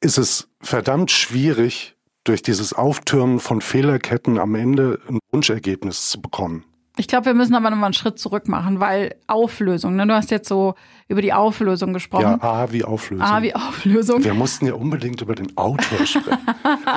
ist 0.00 0.18
es 0.18 0.48
verdammt 0.60 1.10
schwierig, 1.10 1.94
durch 2.24 2.42
dieses 2.42 2.72
Auftürmen 2.72 3.38
von 3.38 3.60
Fehlerketten 3.60 4.38
am 4.38 4.54
Ende 4.54 4.98
ein 5.08 5.18
Wunschergebnis 5.30 6.08
zu 6.08 6.20
bekommen. 6.20 6.64
Ich 6.96 7.08
glaube, 7.08 7.26
wir 7.26 7.34
müssen 7.34 7.56
aber 7.56 7.70
nochmal 7.70 7.88
einen 7.88 7.94
Schritt 7.94 8.20
zurück 8.20 8.46
machen, 8.46 8.78
weil 8.78 9.16
Auflösung, 9.26 9.96
ne? 9.96 10.06
du 10.06 10.14
hast 10.14 10.30
jetzt 10.30 10.48
so 10.48 10.74
über 11.08 11.22
die 11.22 11.32
Auflösung 11.32 11.92
gesprochen. 11.92 12.38
Ja, 12.40 12.42
A 12.42 12.72
wie 12.72 12.84
Auflösung. 12.84 13.26
A 13.26 13.42
wie 13.42 13.54
Auflösung. 13.54 14.22
Wir 14.22 14.34
mussten 14.34 14.66
ja 14.66 14.74
unbedingt 14.74 15.20
über 15.20 15.34
den 15.34 15.56
Autor 15.56 16.06
sprechen. 16.06 16.38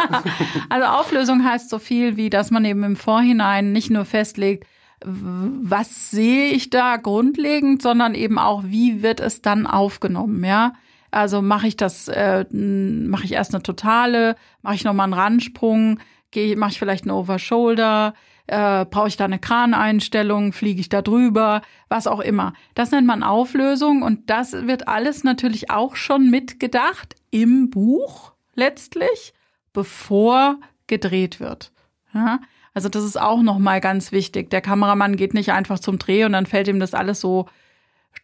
also 0.69 0.87
Auflösung 0.87 1.43
heißt 1.43 1.69
so 1.69 1.79
viel 1.79 2.15
wie, 2.15 2.29
dass 2.29 2.51
man 2.51 2.63
eben 2.63 2.83
im 2.83 2.95
Vorhinein 2.95 3.71
nicht 3.71 3.89
nur 3.89 4.05
festlegt, 4.05 4.67
was 5.03 6.11
sehe 6.11 6.49
ich 6.49 6.69
da 6.69 6.97
grundlegend, 6.97 7.81
sondern 7.81 8.13
eben 8.13 8.37
auch, 8.37 8.63
wie 8.65 9.01
wird 9.01 9.19
es 9.19 9.41
dann 9.41 9.65
aufgenommen, 9.67 10.43
ja? 10.43 10.73
Also 11.09 11.41
mache 11.41 11.67
ich 11.67 11.77
das, 11.77 12.07
äh, 12.07 12.45
mache 12.51 13.25
ich 13.25 13.31
erst 13.31 13.53
eine 13.53 13.63
totale, 13.63 14.35
mache 14.61 14.75
ich 14.75 14.83
nochmal 14.83 15.05
einen 15.05 15.13
Randsprung, 15.13 15.99
gehe, 16.31 16.55
mache 16.55 16.71
ich 16.71 16.79
vielleicht 16.79 17.05
eine 17.05 17.15
Overshoulder, 17.15 18.13
äh, 18.47 18.85
brauche 18.85 19.09
ich 19.09 19.17
da 19.17 19.25
eine 19.25 19.39
Kraneinstellung, 19.39 20.53
fliege 20.53 20.79
ich 20.79 20.89
da 20.89 21.01
drüber, 21.01 21.61
was 21.89 22.07
auch 22.07 22.19
immer. 22.19 22.53
Das 22.75 22.91
nennt 22.91 23.05
man 23.05 23.23
Auflösung 23.23 24.01
und 24.01 24.29
das 24.29 24.53
wird 24.53 24.87
alles 24.87 25.23
natürlich 25.23 25.69
auch 25.69 25.95
schon 25.95 26.29
mitgedacht 26.29 27.15
im 27.29 27.69
Buch 27.69 28.33
letztlich, 28.55 29.33
bevor 29.73 30.57
gedreht 30.87 31.39
wird. 31.39 31.71
Ja? 32.13 32.39
Also 32.73 32.89
das 32.89 33.03
ist 33.03 33.19
auch 33.19 33.41
noch 33.41 33.59
mal 33.59 33.81
ganz 33.81 34.11
wichtig. 34.11 34.49
Der 34.49 34.61
Kameramann 34.61 35.15
geht 35.15 35.33
nicht 35.33 35.51
einfach 35.51 35.79
zum 35.79 35.99
Dreh 35.99 36.25
und 36.25 36.33
dann 36.33 36.45
fällt 36.45 36.67
ihm 36.67 36.79
das 36.79 36.93
alles 36.93 37.19
so 37.19 37.47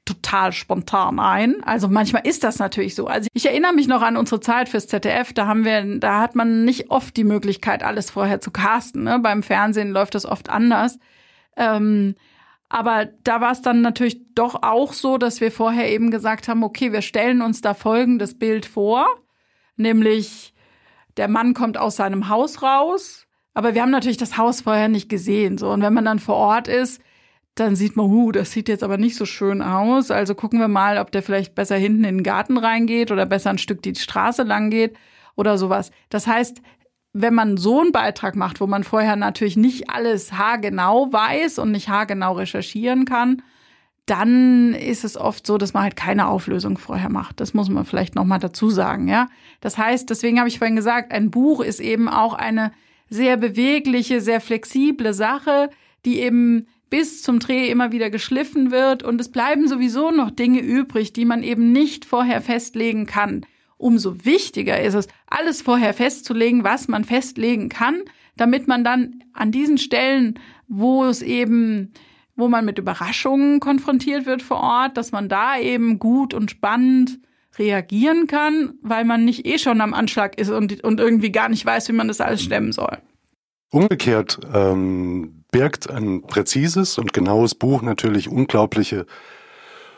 total 0.06 0.52
spontan 0.52 1.20
ein. 1.20 1.64
Also 1.64 1.88
manchmal 1.88 2.26
ist 2.28 2.44
das 2.44 2.60
natürlich 2.60 2.96
so. 2.96 3.08
Also 3.08 3.28
ich 3.34 3.46
erinnere 3.46 3.74
mich 3.74 3.88
noch 3.88 4.02
an 4.02 4.18
unsere 4.18 4.40
Zeit 4.40 4.70
fürs 4.70 4.88
ZDF. 4.88 5.34
Da 5.34 5.48
haben 5.48 5.66
wir, 5.66 6.00
da 6.00 6.20
hat 6.20 6.36
man 6.36 6.66
nicht 6.66 6.92
oft 6.92 7.16
die 7.16 7.24
Möglichkeit, 7.24 7.84
alles 7.84 8.12
vorher 8.12 8.42
zu 8.42 8.52
casten. 8.52 9.04
Ne? 9.04 9.20
Beim 9.20 9.44
Fernsehen 9.44 9.92
läuft 9.92 10.16
das 10.16 10.26
oft 10.26 10.50
anders. 10.50 11.00
Ähm, 11.56 12.16
aber 12.74 13.06
da 13.24 13.40
war 13.40 13.52
es 13.52 13.62
dann 13.62 13.82
natürlich 13.82 14.34
doch 14.34 14.64
auch 14.64 14.94
so, 14.94 15.20
dass 15.20 15.42
wir 15.42 15.52
vorher 15.52 15.92
eben 15.92 16.10
gesagt 16.10 16.48
haben, 16.48 16.64
okay, 16.64 16.92
wir 16.92 17.04
stellen 17.04 17.44
uns 17.44 17.62
da 17.62 17.76
folgendes 17.76 18.40
Bild 18.40 18.66
vor, 18.66 19.06
nämlich 19.76 20.56
der 21.18 21.28
Mann 21.28 21.54
kommt 21.54 21.78
aus 21.78 21.98
seinem 21.98 22.30
Haus 22.30 22.64
raus, 22.64 23.28
aber 23.54 23.76
wir 23.76 23.84
haben 23.84 23.92
natürlich 23.92 24.18
das 24.18 24.38
Haus 24.40 24.62
vorher 24.62 24.88
nicht 24.88 25.08
gesehen. 25.08 25.60
So 25.60 25.70
und 25.70 25.84
wenn 25.84 25.94
man 25.94 26.06
dann 26.06 26.18
vor 26.18 26.36
Ort 26.36 26.68
ist, 26.68 27.00
dann 27.56 27.76
sieht 27.76 27.96
man, 27.96 28.08
huh, 28.08 28.32
das 28.32 28.52
sieht 28.52 28.68
jetzt 28.68 28.84
aber 28.84 28.98
nicht 28.98 29.16
so 29.16 29.26
schön 29.26 29.62
aus. 29.62 30.10
Also 30.10 30.34
gucken 30.34 30.60
wir 30.60 30.68
mal, 30.68 30.98
ob 30.98 31.12
der 31.12 31.22
vielleicht 31.22 31.54
besser 31.54 31.76
hinten 31.76 32.04
in 32.04 32.18
den 32.18 32.24
Garten 32.24 32.58
reingeht 32.58 33.12
oder 33.12 33.26
besser 33.26 33.52
ein 33.52 33.60
Stück 33.60 33.82
die 33.84 33.96
Straße 33.96 34.44
lang 34.44 34.70
geht 34.70 34.98
oder 35.36 35.58
sowas. 35.58 35.92
Das 36.10 36.26
heißt, 36.26 36.62
wenn 37.14 37.36
man 37.36 37.58
so 37.58 37.80
einen 37.80 37.92
Beitrag 37.92 38.36
macht, 38.36 38.60
wo 38.60 38.66
man 38.66 38.84
vorher 38.84 39.16
natürlich 39.16 39.56
nicht 39.56 39.90
alles 39.92 40.34
haargenau 40.34 41.14
weiß 41.14 41.60
und 41.60 41.72
nicht 41.72 41.90
haargenau 41.90 42.34
recherchieren 42.34 43.06
kann, 43.06 43.44
dann 44.08 44.74
ist 44.74 45.04
es 45.06 45.16
oft 45.16 45.48
so, 45.48 45.58
dass 45.58 45.74
man 45.74 45.84
halt 45.84 45.96
keine 45.96 46.28
Auflösung 46.28 46.78
vorher 46.78 47.10
macht. 47.10 47.40
Das 47.40 47.54
muss 47.54 47.70
man 47.70 47.86
vielleicht 47.86 48.16
noch 48.16 48.26
mal 48.26 48.40
dazu 48.40 48.70
sagen, 48.70 49.08
ja. 49.08 49.30
Das 49.62 49.78
heißt, 49.78 50.10
deswegen 50.10 50.40
habe 50.40 50.50
ich 50.50 50.58
vorhin 50.58 50.76
gesagt, 50.76 51.14
ein 51.14 51.32
Buch 51.32 51.62
ist 51.62 51.80
eben 51.80 52.10
auch 52.10 52.34
eine 52.34 52.74
sehr 53.10 53.38
bewegliche, 53.38 54.20
sehr 54.20 54.42
flexible 54.42 55.14
Sache, 55.14 55.70
die 56.04 56.20
eben 56.20 56.68
bis 56.94 57.24
zum 57.24 57.40
Dreh 57.40 57.72
immer 57.72 57.92
wieder 57.92 58.12
geschliffen 58.12 58.70
wird 58.70 59.02
und 59.02 59.20
es 59.20 59.32
bleiben 59.32 59.68
sowieso 59.68 60.12
noch 60.12 60.30
Dinge 60.30 60.60
übrig, 60.60 61.12
die 61.12 61.26
man 61.26 61.42
eben 61.42 61.72
nicht 61.72 62.06
vorher 62.06 62.40
festlegen 62.40 63.08
kann. 63.08 63.48
Umso 63.78 64.26
wichtiger 64.26 64.80
ist 64.80 64.94
es, 64.94 65.08
alles 65.26 65.64
vorher 65.64 65.96
festzulegen, 65.96 66.64
was 66.64 66.88
man 66.88 67.04
festlegen 67.04 67.70
kann, 67.70 68.04
damit 68.38 68.68
man 68.68 68.84
dann 68.84 69.24
an 69.34 69.52
diesen 69.52 69.80
Stellen, 69.80 70.40
wo 70.68 71.06
es 71.06 71.24
eben 71.24 71.94
wo 72.36 72.48
man 72.48 72.64
mit 72.64 72.78
Überraschungen 72.78 73.60
konfrontiert 73.60 74.28
wird 74.28 74.44
vor 74.44 74.60
Ort, 74.60 74.96
dass 74.96 75.12
man 75.12 75.30
da 75.30 75.58
eben 75.58 75.98
gut 75.98 76.36
und 76.36 76.52
spannend 76.52 77.20
reagieren 77.58 78.28
kann, 78.28 78.76
weil 78.84 79.04
man 79.04 79.26
nicht 79.26 79.48
eh 79.48 79.58
schon 79.58 79.82
am 79.82 79.96
Anschlag 79.96 80.38
ist 80.38 80.52
und, 80.52 80.84
und 80.84 81.00
irgendwie 81.00 81.32
gar 81.32 81.50
nicht 81.50 81.66
weiß, 81.66 81.90
wie 81.90 81.94
man 81.94 82.08
das 82.08 82.22
alles 82.22 82.44
stemmen 82.44 82.72
soll. 82.72 83.00
Umgekehrt 83.72 84.40
ähm, 84.54 85.43
birgt 85.54 85.90
ein 85.90 86.24
präzises 86.24 86.98
und 86.98 87.14
genaues 87.14 87.56
Buch 87.56 87.82
natürlich 87.82 88.28
unglaubliche 88.28 89.06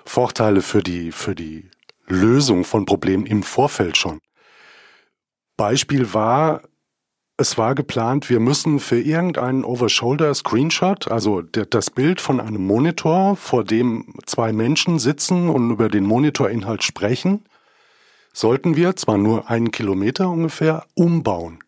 Vorteile 0.06 0.62
für 0.62 0.84
die, 0.84 1.12
für 1.12 1.34
die 1.34 1.72
Lösung 2.06 2.66
von 2.66 2.86
Problemen 2.86 3.26
im 3.26 3.42
Vorfeld 3.42 3.98
schon. 3.98 4.20
Beispiel 5.58 6.14
war, 6.14 6.62
es 7.38 7.58
war 7.58 7.74
geplant, 7.74 8.30
wir 8.30 8.40
müssen 8.40 8.80
für 8.80 9.00
irgendeinen 9.00 9.64
Over-Shoulder-Screenshot, 9.64 11.10
also 11.10 11.42
das 11.42 11.90
Bild 11.90 12.22
von 12.22 12.40
einem 12.40 12.68
Monitor, 12.68 13.38
vor 13.38 13.64
dem 13.64 14.14
zwei 14.26 14.52
Menschen 14.52 15.00
sitzen 15.00 15.50
und 15.50 15.72
über 15.72 15.88
den 15.88 16.04
Monitorinhalt 16.04 16.84
sprechen, 16.84 17.46
sollten 18.34 18.76
wir, 18.76 18.98
zwar 18.98 19.18
nur 19.18 19.50
einen 19.50 19.72
Kilometer 19.72 20.30
ungefähr, 20.30 20.86
umbauen. 20.96 21.60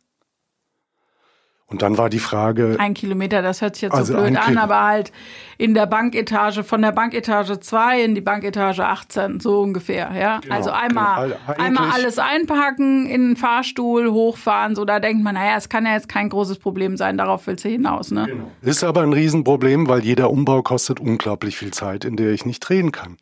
Und 1.70 1.82
dann 1.82 1.98
war 1.98 2.10
die 2.10 2.20
Frage. 2.20 2.78
Ein 2.80 2.94
Kilometer, 2.94 3.42
das 3.42 3.62
hört 3.62 3.76
sich 3.76 3.82
jetzt 3.82 3.94
also 3.94 4.14
so 4.14 4.22
blöd 4.22 4.38
an, 4.38 4.58
aber 4.58 4.86
halt 4.86 5.12
in 5.58 5.74
der 5.74 5.86
Banketage, 5.86 6.64
von 6.64 6.82
der 6.82 6.94
Banketage 6.94 7.60
2 7.60 8.04
in 8.04 8.16
die 8.16 8.22
Banketage 8.22 8.86
18, 8.86 9.42
so 9.42 9.60
ungefähr, 9.60 10.12
ja. 10.18 10.40
Genau, 10.40 10.56
also 10.56 10.72
einmal, 10.72 11.28
genau. 11.28 11.60
einmal 11.62 11.92
alles 11.92 12.20
einpacken, 12.20 13.06
in 13.06 13.30
den 13.30 13.36
Fahrstuhl, 13.36 14.10
hochfahren, 14.12 14.76
so 14.76 14.86
da 14.86 15.02
denkt 15.02 15.22
man, 15.26 15.36
naja, 15.36 15.58
es 15.58 15.68
kann 15.68 15.86
ja 15.86 15.94
jetzt 15.94 16.08
kein 16.08 16.30
großes 16.30 16.60
Problem 16.60 16.96
sein, 16.96 17.18
darauf 17.18 17.48
willst 17.48 17.66
du 17.66 17.70
hinaus, 17.70 18.12
ne? 18.12 18.28
Genau. 18.28 18.52
Ist 18.62 18.86
aber 18.86 19.02
ein 19.02 19.12
Riesenproblem, 19.12 19.90
weil 19.90 20.06
jeder 20.06 20.32
Umbau 20.32 20.62
kostet 20.62 21.02
unglaublich 21.02 21.58
viel 21.58 21.72
Zeit, 21.72 22.06
in 22.06 22.16
der 22.16 22.32
ich 22.32 22.46
nicht 22.46 22.62
drehen 22.62 22.94
kann. 22.94 23.18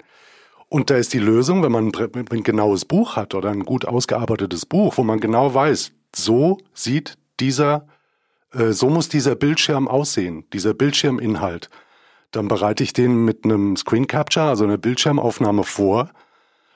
Und 0.69 0.91
da 0.91 0.97
ist 0.97 1.13
die 1.13 1.19
Lösung, 1.19 1.63
wenn 1.63 1.71
man 1.71 1.91
ein 1.95 2.43
genaues 2.43 2.85
Buch 2.85 3.15
hat 3.15 3.33
oder 3.33 3.49
ein 3.49 3.65
gut 3.65 3.85
ausgearbeitetes 3.85 4.67
Buch, 4.67 4.97
wo 4.97 5.03
man 5.03 5.19
genau 5.19 5.51
weiß, 5.51 5.93
so 6.13 6.59
sieht 6.75 7.15
dieser 7.39 7.87
so 8.71 8.89
muss 8.89 9.09
dieser 9.09 9.35
Bildschirm 9.35 9.87
aussehen, 9.87 10.45
dieser 10.53 10.73
Bildschirminhalt. 10.73 11.69
Dann 12.31 12.47
bereite 12.47 12.83
ich 12.83 12.93
den 12.93 13.25
mit 13.25 13.45
einem 13.45 13.75
Screen 13.77 14.07
Capture, 14.07 14.47
also 14.47 14.63
einer 14.63 14.77
Bildschirmaufnahme 14.77 15.63
vor 15.63 16.11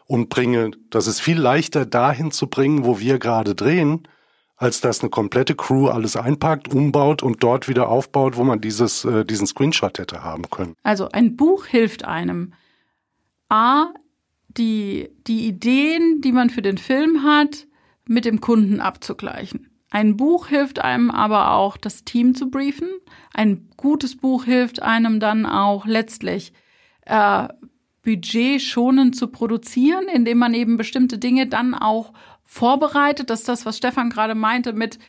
und 0.06 0.30
bringe, 0.30 0.72
das 0.89 1.08
ist 1.08 1.22
viel 1.22 1.39
leichter 1.39 1.86
dahin 1.86 2.32
zu 2.32 2.48
bringen, 2.48 2.86
wo 2.86 3.00
wir 3.00 3.20
gerade 3.20 3.56
drehen, 3.56 4.08
als 4.56 4.82
dass 4.82 5.02
eine 5.02 5.10
komplette 5.10 5.56
Crew 5.56 5.88
alles 5.88 6.15
einpackt, 6.15 6.74
umbaut 6.74 7.24
und 7.24 7.44
dort 7.44 7.68
wieder 7.68 7.89
aufbaut, 7.89 8.36
wo 8.36 8.44
man 8.44 8.60
dieses, 8.60 9.06
äh, 9.06 9.24
diesen 9.24 9.48
Screenshot 9.48 10.00
hätte 10.00 10.24
haben 10.24 10.50
können. 10.50 10.76
Also 10.84 11.10
ein 11.10 11.38
Buch 11.38 11.65
hilft 11.65 12.04
einem. 12.06 12.54
A, 13.48 13.94
die, 14.50 15.10
die 15.28 15.48
Ideen, 15.48 16.22
die 16.22 16.32
man 16.32 16.50
für 16.50 16.62
den 16.62 16.78
Film 16.78 17.24
hat, 17.24 17.68
mit 18.06 18.26
dem 18.26 18.42
Kunden 18.42 18.80
abzugleichen. 18.82 19.68
Ein 19.91 20.17
Buch 20.17 20.47
hilft 20.47 20.80
einem 20.80 21.10
aber 21.10 21.52
auch, 21.52 21.78
das 21.78 22.04
Team 22.04 22.36
zu 22.36 22.49
briefen. 22.49 22.89
Ein 23.34 23.69
gutes 23.75 24.15
Buch 24.15 24.43
hilft 24.45 24.82
einem 24.82 25.19
dann 25.19 25.45
auch 25.45 25.86
letztlich 25.86 26.54
äh, 27.06 27.47
budgetschonend 28.04 29.15
zu 29.15 29.28
produzieren, 29.28 30.06
indem 30.13 30.38
man 30.38 30.54
eben 30.54 30.78
bestimmte 30.78 31.17
Dinge 31.17 31.47
dann 31.47 31.73
auch 31.73 32.13
vorbereitet. 32.43 33.30
Das 33.30 33.39
ist 33.39 33.49
das, 33.49 33.65
was 33.65 33.78
Stefan 33.78 34.10
gerade 34.10 34.36
meinte 34.36 34.73
mit, 34.73 34.99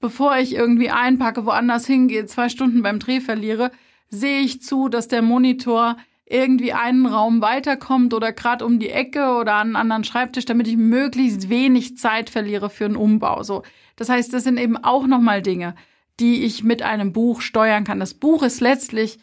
bevor 0.00 0.36
ich 0.36 0.54
irgendwie 0.54 0.90
einpacke, 0.90 1.44
woanders 1.44 1.86
hingehe, 1.86 2.26
zwei 2.26 2.48
Stunden 2.48 2.82
beim 2.82 2.98
Dreh 3.00 3.20
verliere, 3.20 3.70
sehe 4.08 4.40
ich 4.40 4.62
zu, 4.62 4.88
dass 4.88 5.08
der 5.08 5.22
Monitor 5.22 5.96
irgendwie 6.30 6.72
einen 6.72 7.06
Raum 7.06 7.40
weiterkommt 7.40 8.12
oder 8.12 8.32
gerade 8.32 8.64
um 8.64 8.78
die 8.78 8.90
Ecke 8.90 9.34
oder 9.36 9.54
an 9.54 9.68
einen 9.68 9.76
anderen 9.76 10.04
Schreibtisch, 10.04 10.44
damit 10.44 10.68
ich 10.68 10.76
möglichst 10.76 11.48
wenig 11.48 11.96
Zeit 11.96 12.28
verliere 12.28 12.68
für 12.68 12.84
einen 12.84 12.96
Umbau. 12.96 13.42
So, 13.42 13.62
das 13.96 14.08
heißt, 14.08 14.32
das 14.32 14.44
sind 14.44 14.58
eben 14.58 14.76
auch 14.76 15.06
nochmal 15.06 15.42
Dinge, 15.42 15.74
die 16.20 16.44
ich 16.44 16.64
mit 16.64 16.82
einem 16.82 17.12
Buch 17.12 17.40
steuern 17.40 17.84
kann. 17.84 18.00
Das 18.00 18.14
Buch 18.14 18.42
ist 18.42 18.60
letztlich, 18.60 19.18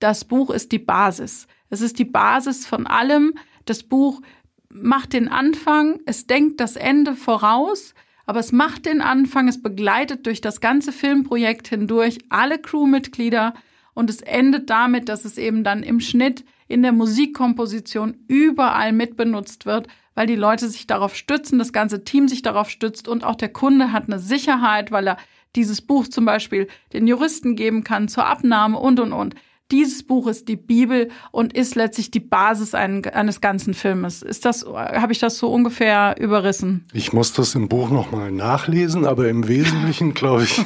das 0.00 0.24
Buch 0.24 0.50
ist 0.50 0.72
die 0.72 0.78
Basis. 0.78 1.46
Es 1.68 1.80
ist 1.82 1.98
die 1.98 2.04
Basis 2.04 2.66
von 2.66 2.86
allem. 2.86 3.34
Das 3.64 3.84
Buch 3.84 4.20
macht 4.68 5.12
den 5.12 5.28
Anfang, 5.28 6.00
es 6.06 6.26
denkt 6.26 6.60
das 6.60 6.76
Ende 6.76 7.14
voraus, 7.14 7.94
aber 8.26 8.40
es 8.40 8.52
macht 8.52 8.86
den 8.86 9.00
Anfang, 9.00 9.48
es 9.48 9.62
begleitet 9.62 10.26
durch 10.26 10.40
das 10.40 10.60
ganze 10.60 10.92
Filmprojekt 10.92 11.68
hindurch 11.68 12.18
alle 12.28 12.58
Crewmitglieder 12.58 13.54
und 14.00 14.10
es 14.10 14.20
endet 14.20 14.68
damit, 14.68 15.08
dass 15.08 15.24
es 15.24 15.38
eben 15.38 15.62
dann 15.62 15.84
im 15.84 16.00
Schnitt, 16.00 16.44
in 16.66 16.82
der 16.82 16.92
Musikkomposition 16.92 18.16
überall 18.26 18.92
mitbenutzt 18.92 19.66
wird 19.66 19.86
weil 20.14 20.26
die 20.26 20.36
Leute 20.36 20.68
sich 20.68 20.86
darauf 20.86 21.16
stützen, 21.16 21.58
das 21.58 21.72
ganze 21.72 22.04
Team 22.04 22.28
sich 22.28 22.42
darauf 22.42 22.68
stützt 22.68 23.08
und 23.08 23.24
auch 23.24 23.36
der 23.36 23.48
Kunde 23.48 23.90
hat 23.90 24.04
eine 24.06 24.18
Sicherheit, 24.18 24.90
weil 24.90 25.08
er 25.08 25.16
dieses 25.56 25.80
Buch 25.80 26.08
zum 26.08 26.24
Beispiel 26.24 26.68
den 26.92 27.06
Juristen 27.06 27.56
geben 27.56 27.84
kann 27.84 28.06
zur 28.06 28.26
Abnahme 28.26 28.78
und 28.78 29.00
und 29.00 29.12
und. 29.12 29.34
Dieses 29.70 30.04
Buch 30.04 30.26
ist 30.26 30.48
die 30.48 30.56
Bibel 30.56 31.10
und 31.30 31.52
ist 31.52 31.74
letztlich 31.76 32.10
die 32.10 32.20
Basis 32.20 32.74
eines 32.74 33.40
ganzen 33.40 33.74
Filmes. 33.74 34.22
Ist 34.22 34.44
das, 34.44 34.66
habe 34.66 35.12
ich 35.12 35.18
das 35.18 35.38
so 35.38 35.52
ungefähr 35.52 36.16
überrissen? 36.18 36.86
Ich 36.92 37.12
muss 37.12 37.32
das 37.32 37.54
im 37.54 37.68
Buch 37.68 37.90
nochmal 37.90 38.32
nachlesen, 38.32 39.06
aber 39.06 39.28
im 39.28 39.46
Wesentlichen 39.46 40.14
glaube 40.20 40.44
ich. 40.44 40.58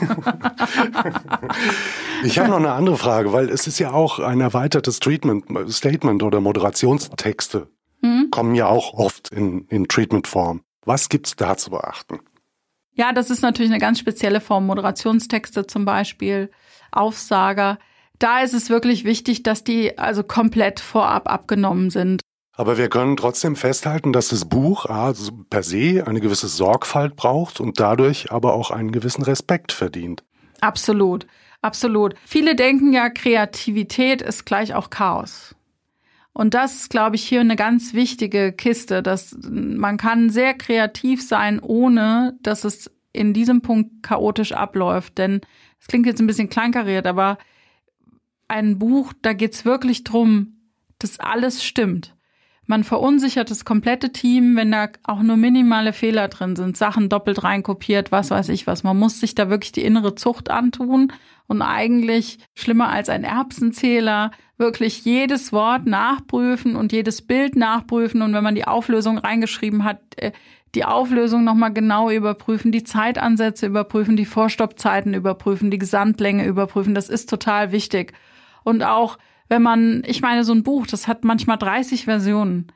ich 2.24 2.38
habe 2.38 2.48
noch 2.48 2.56
eine 2.56 2.72
andere 2.72 2.96
Frage, 2.96 3.32
weil 3.32 3.48
es 3.50 3.66
ist 3.66 3.78
ja 3.78 3.92
auch 3.92 4.18
ein 4.18 4.40
erweitertes 4.40 5.00
Treatment, 5.00 5.44
Statement 5.70 6.22
oder 6.22 6.40
Moderationstexte 6.40 7.68
mhm. 8.04 8.28
kommen 8.30 8.54
ja 8.54 8.66
auch 8.66 8.94
oft 8.94 9.30
in, 9.30 9.66
in 9.68 9.88
Treatment-Form. 9.88 10.62
Was 10.84 11.08
gibt's 11.08 11.34
da 11.36 11.56
zu 11.56 11.70
beachten? 11.70 12.20
Ja, 12.92 13.12
das 13.12 13.30
ist 13.30 13.42
natürlich 13.42 13.72
eine 13.72 13.80
ganz 13.80 13.98
spezielle 13.98 14.40
Form. 14.40 14.66
Moderationstexte 14.66 15.66
zum 15.66 15.84
Beispiel, 15.84 16.50
Aufsager. 16.92 17.78
Da 18.24 18.40
ist 18.40 18.54
es 18.54 18.70
wirklich 18.70 19.04
wichtig, 19.04 19.42
dass 19.42 19.64
die 19.64 19.98
also 19.98 20.22
komplett 20.22 20.80
vorab 20.80 21.30
abgenommen 21.30 21.90
sind. 21.90 22.22
Aber 22.56 22.78
wir 22.78 22.88
können 22.88 23.18
trotzdem 23.18 23.54
festhalten, 23.54 24.14
dass 24.14 24.28
das 24.28 24.46
Buch 24.46 24.86
also 24.86 25.30
per 25.50 25.62
se 25.62 26.02
eine 26.06 26.20
gewisse 26.20 26.48
Sorgfalt 26.48 27.16
braucht 27.16 27.60
und 27.60 27.80
dadurch 27.80 28.32
aber 28.32 28.54
auch 28.54 28.70
einen 28.70 28.92
gewissen 28.92 29.22
Respekt 29.24 29.72
verdient. 29.72 30.24
Absolut, 30.62 31.26
absolut. 31.60 32.14
Viele 32.24 32.56
denken 32.56 32.94
ja, 32.94 33.10
Kreativität 33.10 34.22
ist 34.22 34.46
gleich 34.46 34.74
auch 34.74 34.88
Chaos. 34.88 35.54
Und 36.32 36.54
das 36.54 36.76
ist, 36.76 36.88
glaube 36.88 37.16
ich, 37.16 37.28
hier 37.28 37.40
eine 37.40 37.56
ganz 37.56 37.92
wichtige 37.92 38.52
Kiste, 38.52 39.02
dass 39.02 39.36
man 39.42 39.98
kann 39.98 40.30
sehr 40.30 40.54
kreativ 40.54 41.22
sein, 41.22 41.60
ohne 41.60 42.38
dass 42.40 42.64
es 42.64 42.90
in 43.12 43.34
diesem 43.34 43.60
Punkt 43.60 44.02
chaotisch 44.02 44.52
abläuft. 44.52 45.18
Denn 45.18 45.42
es 45.78 45.88
klingt 45.88 46.06
jetzt 46.06 46.20
ein 46.20 46.26
bisschen 46.26 46.48
kleinkariert, 46.48 47.06
aber 47.06 47.36
ein 48.54 48.78
Buch, 48.78 49.12
da 49.20 49.32
geht's 49.32 49.64
wirklich 49.64 50.04
drum, 50.04 50.58
dass 51.00 51.18
alles 51.18 51.64
stimmt. 51.64 52.14
Man 52.66 52.84
verunsichert 52.84 53.50
das 53.50 53.64
komplette 53.64 54.12
Team, 54.12 54.56
wenn 54.56 54.70
da 54.70 54.88
auch 55.02 55.22
nur 55.22 55.36
minimale 55.36 55.92
Fehler 55.92 56.28
drin 56.28 56.56
sind, 56.56 56.76
Sachen 56.76 57.08
doppelt 57.08 57.42
reinkopiert, 57.42 58.12
was 58.12 58.30
weiß 58.30 58.48
ich 58.50 58.66
was. 58.66 58.84
Man 58.84 58.96
muss 58.96 59.20
sich 59.20 59.34
da 59.34 59.50
wirklich 59.50 59.72
die 59.72 59.84
innere 59.84 60.14
Zucht 60.14 60.50
antun 60.50 61.12
und 61.46 61.62
eigentlich 61.62 62.38
schlimmer 62.54 62.88
als 62.88 63.08
ein 63.08 63.24
Erbsenzähler 63.24 64.30
wirklich 64.56 65.04
jedes 65.04 65.52
Wort 65.52 65.86
nachprüfen 65.86 66.76
und 66.76 66.92
jedes 66.92 67.22
Bild 67.22 67.56
nachprüfen 67.56 68.22
und 68.22 68.32
wenn 68.32 68.44
man 68.44 68.54
die 68.54 68.68
Auflösung 68.68 69.18
reingeschrieben 69.18 69.82
hat, 69.82 70.00
äh, 70.16 70.30
die 70.76 70.84
Auflösung 70.84 71.44
nochmal 71.44 71.72
genau 71.72 72.08
überprüfen, 72.08 72.72
die 72.72 72.84
Zeitansätze 72.84 73.66
überprüfen, 73.66 74.16
die 74.16 74.24
Vorstoppzeiten 74.24 75.12
überprüfen, 75.12 75.70
die 75.70 75.78
Gesamtlänge 75.78 76.46
überprüfen. 76.46 76.94
Das 76.94 77.08
ist 77.08 77.28
total 77.28 77.72
wichtig. 77.72 78.12
Und 78.64 78.82
auch 78.82 79.18
wenn 79.48 79.62
man, 79.62 80.02
ich 80.06 80.20
meine, 80.20 80.42
so 80.44 80.52
ein 80.52 80.62
Buch, 80.62 80.86
das 80.86 81.06
hat 81.06 81.24
manchmal 81.24 81.58
30 81.58 82.04
Versionen. 82.04 82.66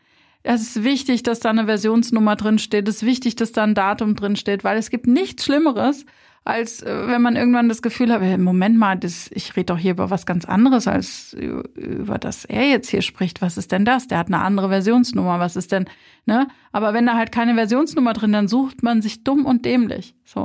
Es 0.42 0.62
ist 0.62 0.84
wichtig, 0.84 1.22
dass 1.22 1.40
da 1.40 1.50
eine 1.50 1.66
Versionsnummer 1.66 2.36
drin 2.36 2.58
steht. 2.58 2.86
Es 2.88 2.96
ist 2.96 3.06
wichtig, 3.06 3.36
dass 3.36 3.52
da 3.52 3.64
ein 3.64 3.74
Datum 3.74 4.14
drin 4.14 4.36
steht, 4.36 4.64
weil 4.64 4.78
es 4.78 4.90
gibt 4.90 5.06
nichts 5.06 5.44
Schlimmeres, 5.44 6.06
als 6.44 6.82
äh, 6.82 7.08
wenn 7.08 7.20
man 7.20 7.36
irgendwann 7.36 7.68
das 7.68 7.82
Gefühl 7.82 8.12
hat, 8.12 8.22
Moment 8.38 8.78
mal, 8.78 8.96
das, 8.96 9.30
ich 9.32 9.56
rede 9.56 9.66
doch 9.66 9.78
hier 9.78 9.90
über 9.90 10.10
was 10.10 10.24
ganz 10.24 10.44
anderes, 10.44 10.86
als 10.86 11.34
über 11.34 12.18
das 12.18 12.44
er 12.44 12.68
jetzt 12.68 12.88
hier 12.88 13.02
spricht. 13.02 13.42
Was 13.42 13.58
ist 13.58 13.72
denn 13.72 13.84
das? 13.84 14.06
Der 14.06 14.18
hat 14.18 14.28
eine 14.28 14.40
andere 14.40 14.68
Versionsnummer. 14.68 15.40
Was 15.40 15.56
ist 15.56 15.72
denn, 15.72 15.86
ne? 16.24 16.48
Aber 16.72 16.94
wenn 16.94 17.06
da 17.06 17.14
halt 17.14 17.32
keine 17.32 17.54
Versionsnummer 17.54 18.12
drin, 18.12 18.32
dann 18.32 18.48
sucht 18.48 18.82
man 18.82 19.02
sich 19.02 19.24
dumm 19.24 19.44
und 19.44 19.64
dämlich. 19.64 20.14
So. 20.24 20.40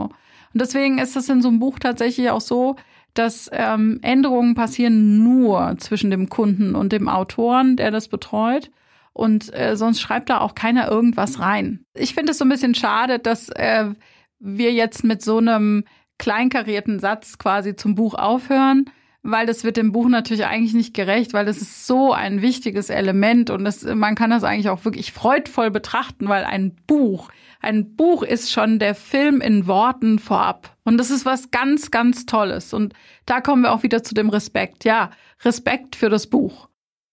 Und 0.53 0.61
deswegen 0.61 0.97
ist 0.97 1.15
das 1.15 1.29
in 1.29 1.41
so 1.41 1.49
einem 1.49 1.59
Buch 1.59 1.79
tatsächlich 1.79 2.29
auch 2.29 2.41
so, 2.41 2.75
dass 3.13 3.49
ähm, 3.53 3.99
Änderungen 4.01 4.55
passieren 4.55 5.23
nur 5.23 5.75
zwischen 5.77 6.11
dem 6.11 6.29
Kunden 6.29 6.75
und 6.75 6.91
dem 6.91 7.07
Autoren, 7.07 7.75
der 7.75 7.91
das 7.91 8.07
betreut. 8.07 8.71
Und 9.13 9.53
äh, 9.53 9.77
sonst 9.77 10.01
schreibt 10.01 10.29
da 10.29 10.39
auch 10.39 10.55
keiner 10.55 10.89
irgendwas 10.89 11.39
rein. 11.39 11.85
Ich 11.93 12.15
finde 12.15 12.31
es 12.31 12.39
so 12.39 12.45
ein 12.45 12.49
bisschen 12.49 12.73
schade, 12.73 13.19
dass 13.19 13.49
äh, 13.49 13.91
wir 14.39 14.73
jetzt 14.73 15.03
mit 15.03 15.21
so 15.21 15.37
einem 15.37 15.83
kleinkarierten 16.17 16.99
Satz 16.99 17.37
quasi 17.37 17.75
zum 17.75 17.95
Buch 17.95 18.15
aufhören, 18.15 18.85
weil 19.21 19.45
das 19.45 19.63
wird 19.63 19.77
dem 19.77 19.91
Buch 19.91 20.09
natürlich 20.09 20.45
eigentlich 20.45 20.73
nicht 20.73 20.93
gerecht, 20.93 21.33
weil 21.33 21.45
das 21.45 21.57
ist 21.57 21.87
so 21.87 22.11
ein 22.11 22.41
wichtiges 22.41 22.89
Element 22.89 23.49
und 23.49 23.63
das, 23.63 23.83
man 23.83 24.15
kann 24.15 24.31
das 24.31 24.43
eigentlich 24.43 24.69
auch 24.69 24.83
wirklich 24.83 25.13
freudvoll 25.13 25.71
betrachten, 25.71 26.27
weil 26.27 26.43
ein 26.43 26.75
Buch, 26.87 27.29
ein 27.61 27.95
Buch 27.95 28.23
ist 28.23 28.51
schon 28.51 28.79
der 28.79 28.95
Film 28.95 29.41
in 29.41 29.67
Worten 29.67 30.19
vorab. 30.19 30.72
Und 30.83 30.97
das 30.97 31.09
ist 31.09 31.25
was 31.25 31.51
ganz, 31.51 31.91
ganz 31.91 32.25
Tolles. 32.25 32.73
Und 32.73 32.93
da 33.25 33.41
kommen 33.41 33.63
wir 33.63 33.71
auch 33.71 33.83
wieder 33.83 34.03
zu 34.03 34.13
dem 34.13 34.29
Respekt. 34.29 34.83
Ja, 34.83 35.11
Respekt 35.43 35.95
für 35.95 36.09
das 36.09 36.27
Buch. 36.27 36.67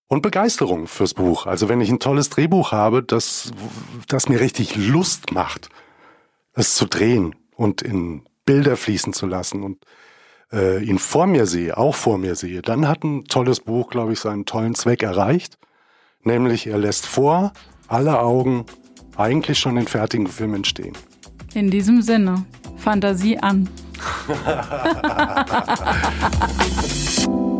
Und 0.08 0.22
Begeisterung 0.22 0.88
fürs 0.88 1.14
Buch. 1.14 1.46
Also 1.46 1.68
wenn 1.68 1.80
ich 1.80 1.88
ein 1.88 2.00
tolles 2.00 2.30
Drehbuch 2.30 2.72
habe, 2.72 3.02
das, 3.02 3.52
das 4.08 4.28
mir 4.28 4.40
richtig 4.40 4.74
Lust 4.74 5.32
macht, 5.32 5.68
es 6.52 6.74
zu 6.74 6.86
drehen 6.86 7.36
und 7.54 7.80
in 7.80 8.24
Bilder 8.44 8.76
fließen 8.76 9.12
zu 9.12 9.26
lassen 9.26 9.62
und 9.62 9.84
äh, 10.52 10.82
ihn 10.82 10.98
vor 10.98 11.28
mir 11.28 11.46
sehe, 11.46 11.76
auch 11.76 11.94
vor 11.94 12.18
mir 12.18 12.34
sehe, 12.34 12.62
dann 12.62 12.88
hat 12.88 13.04
ein 13.04 13.24
tolles 13.26 13.60
Buch, 13.60 13.88
glaube 13.88 14.12
ich, 14.12 14.18
seinen 14.18 14.46
tollen 14.46 14.74
Zweck 14.74 15.04
erreicht. 15.04 15.58
Nämlich 16.24 16.66
er 16.66 16.78
lässt 16.78 17.06
vor 17.06 17.52
alle 17.86 18.18
Augen 18.18 18.66
eigentlich 19.16 19.60
schon 19.60 19.76
den 19.76 19.86
fertigen 19.86 20.26
Film 20.26 20.54
entstehen. 20.54 20.94
In 21.54 21.70
diesem 21.70 22.02
Sinne, 22.02 22.44
Fantasie 22.80 23.36
an. 23.42 23.68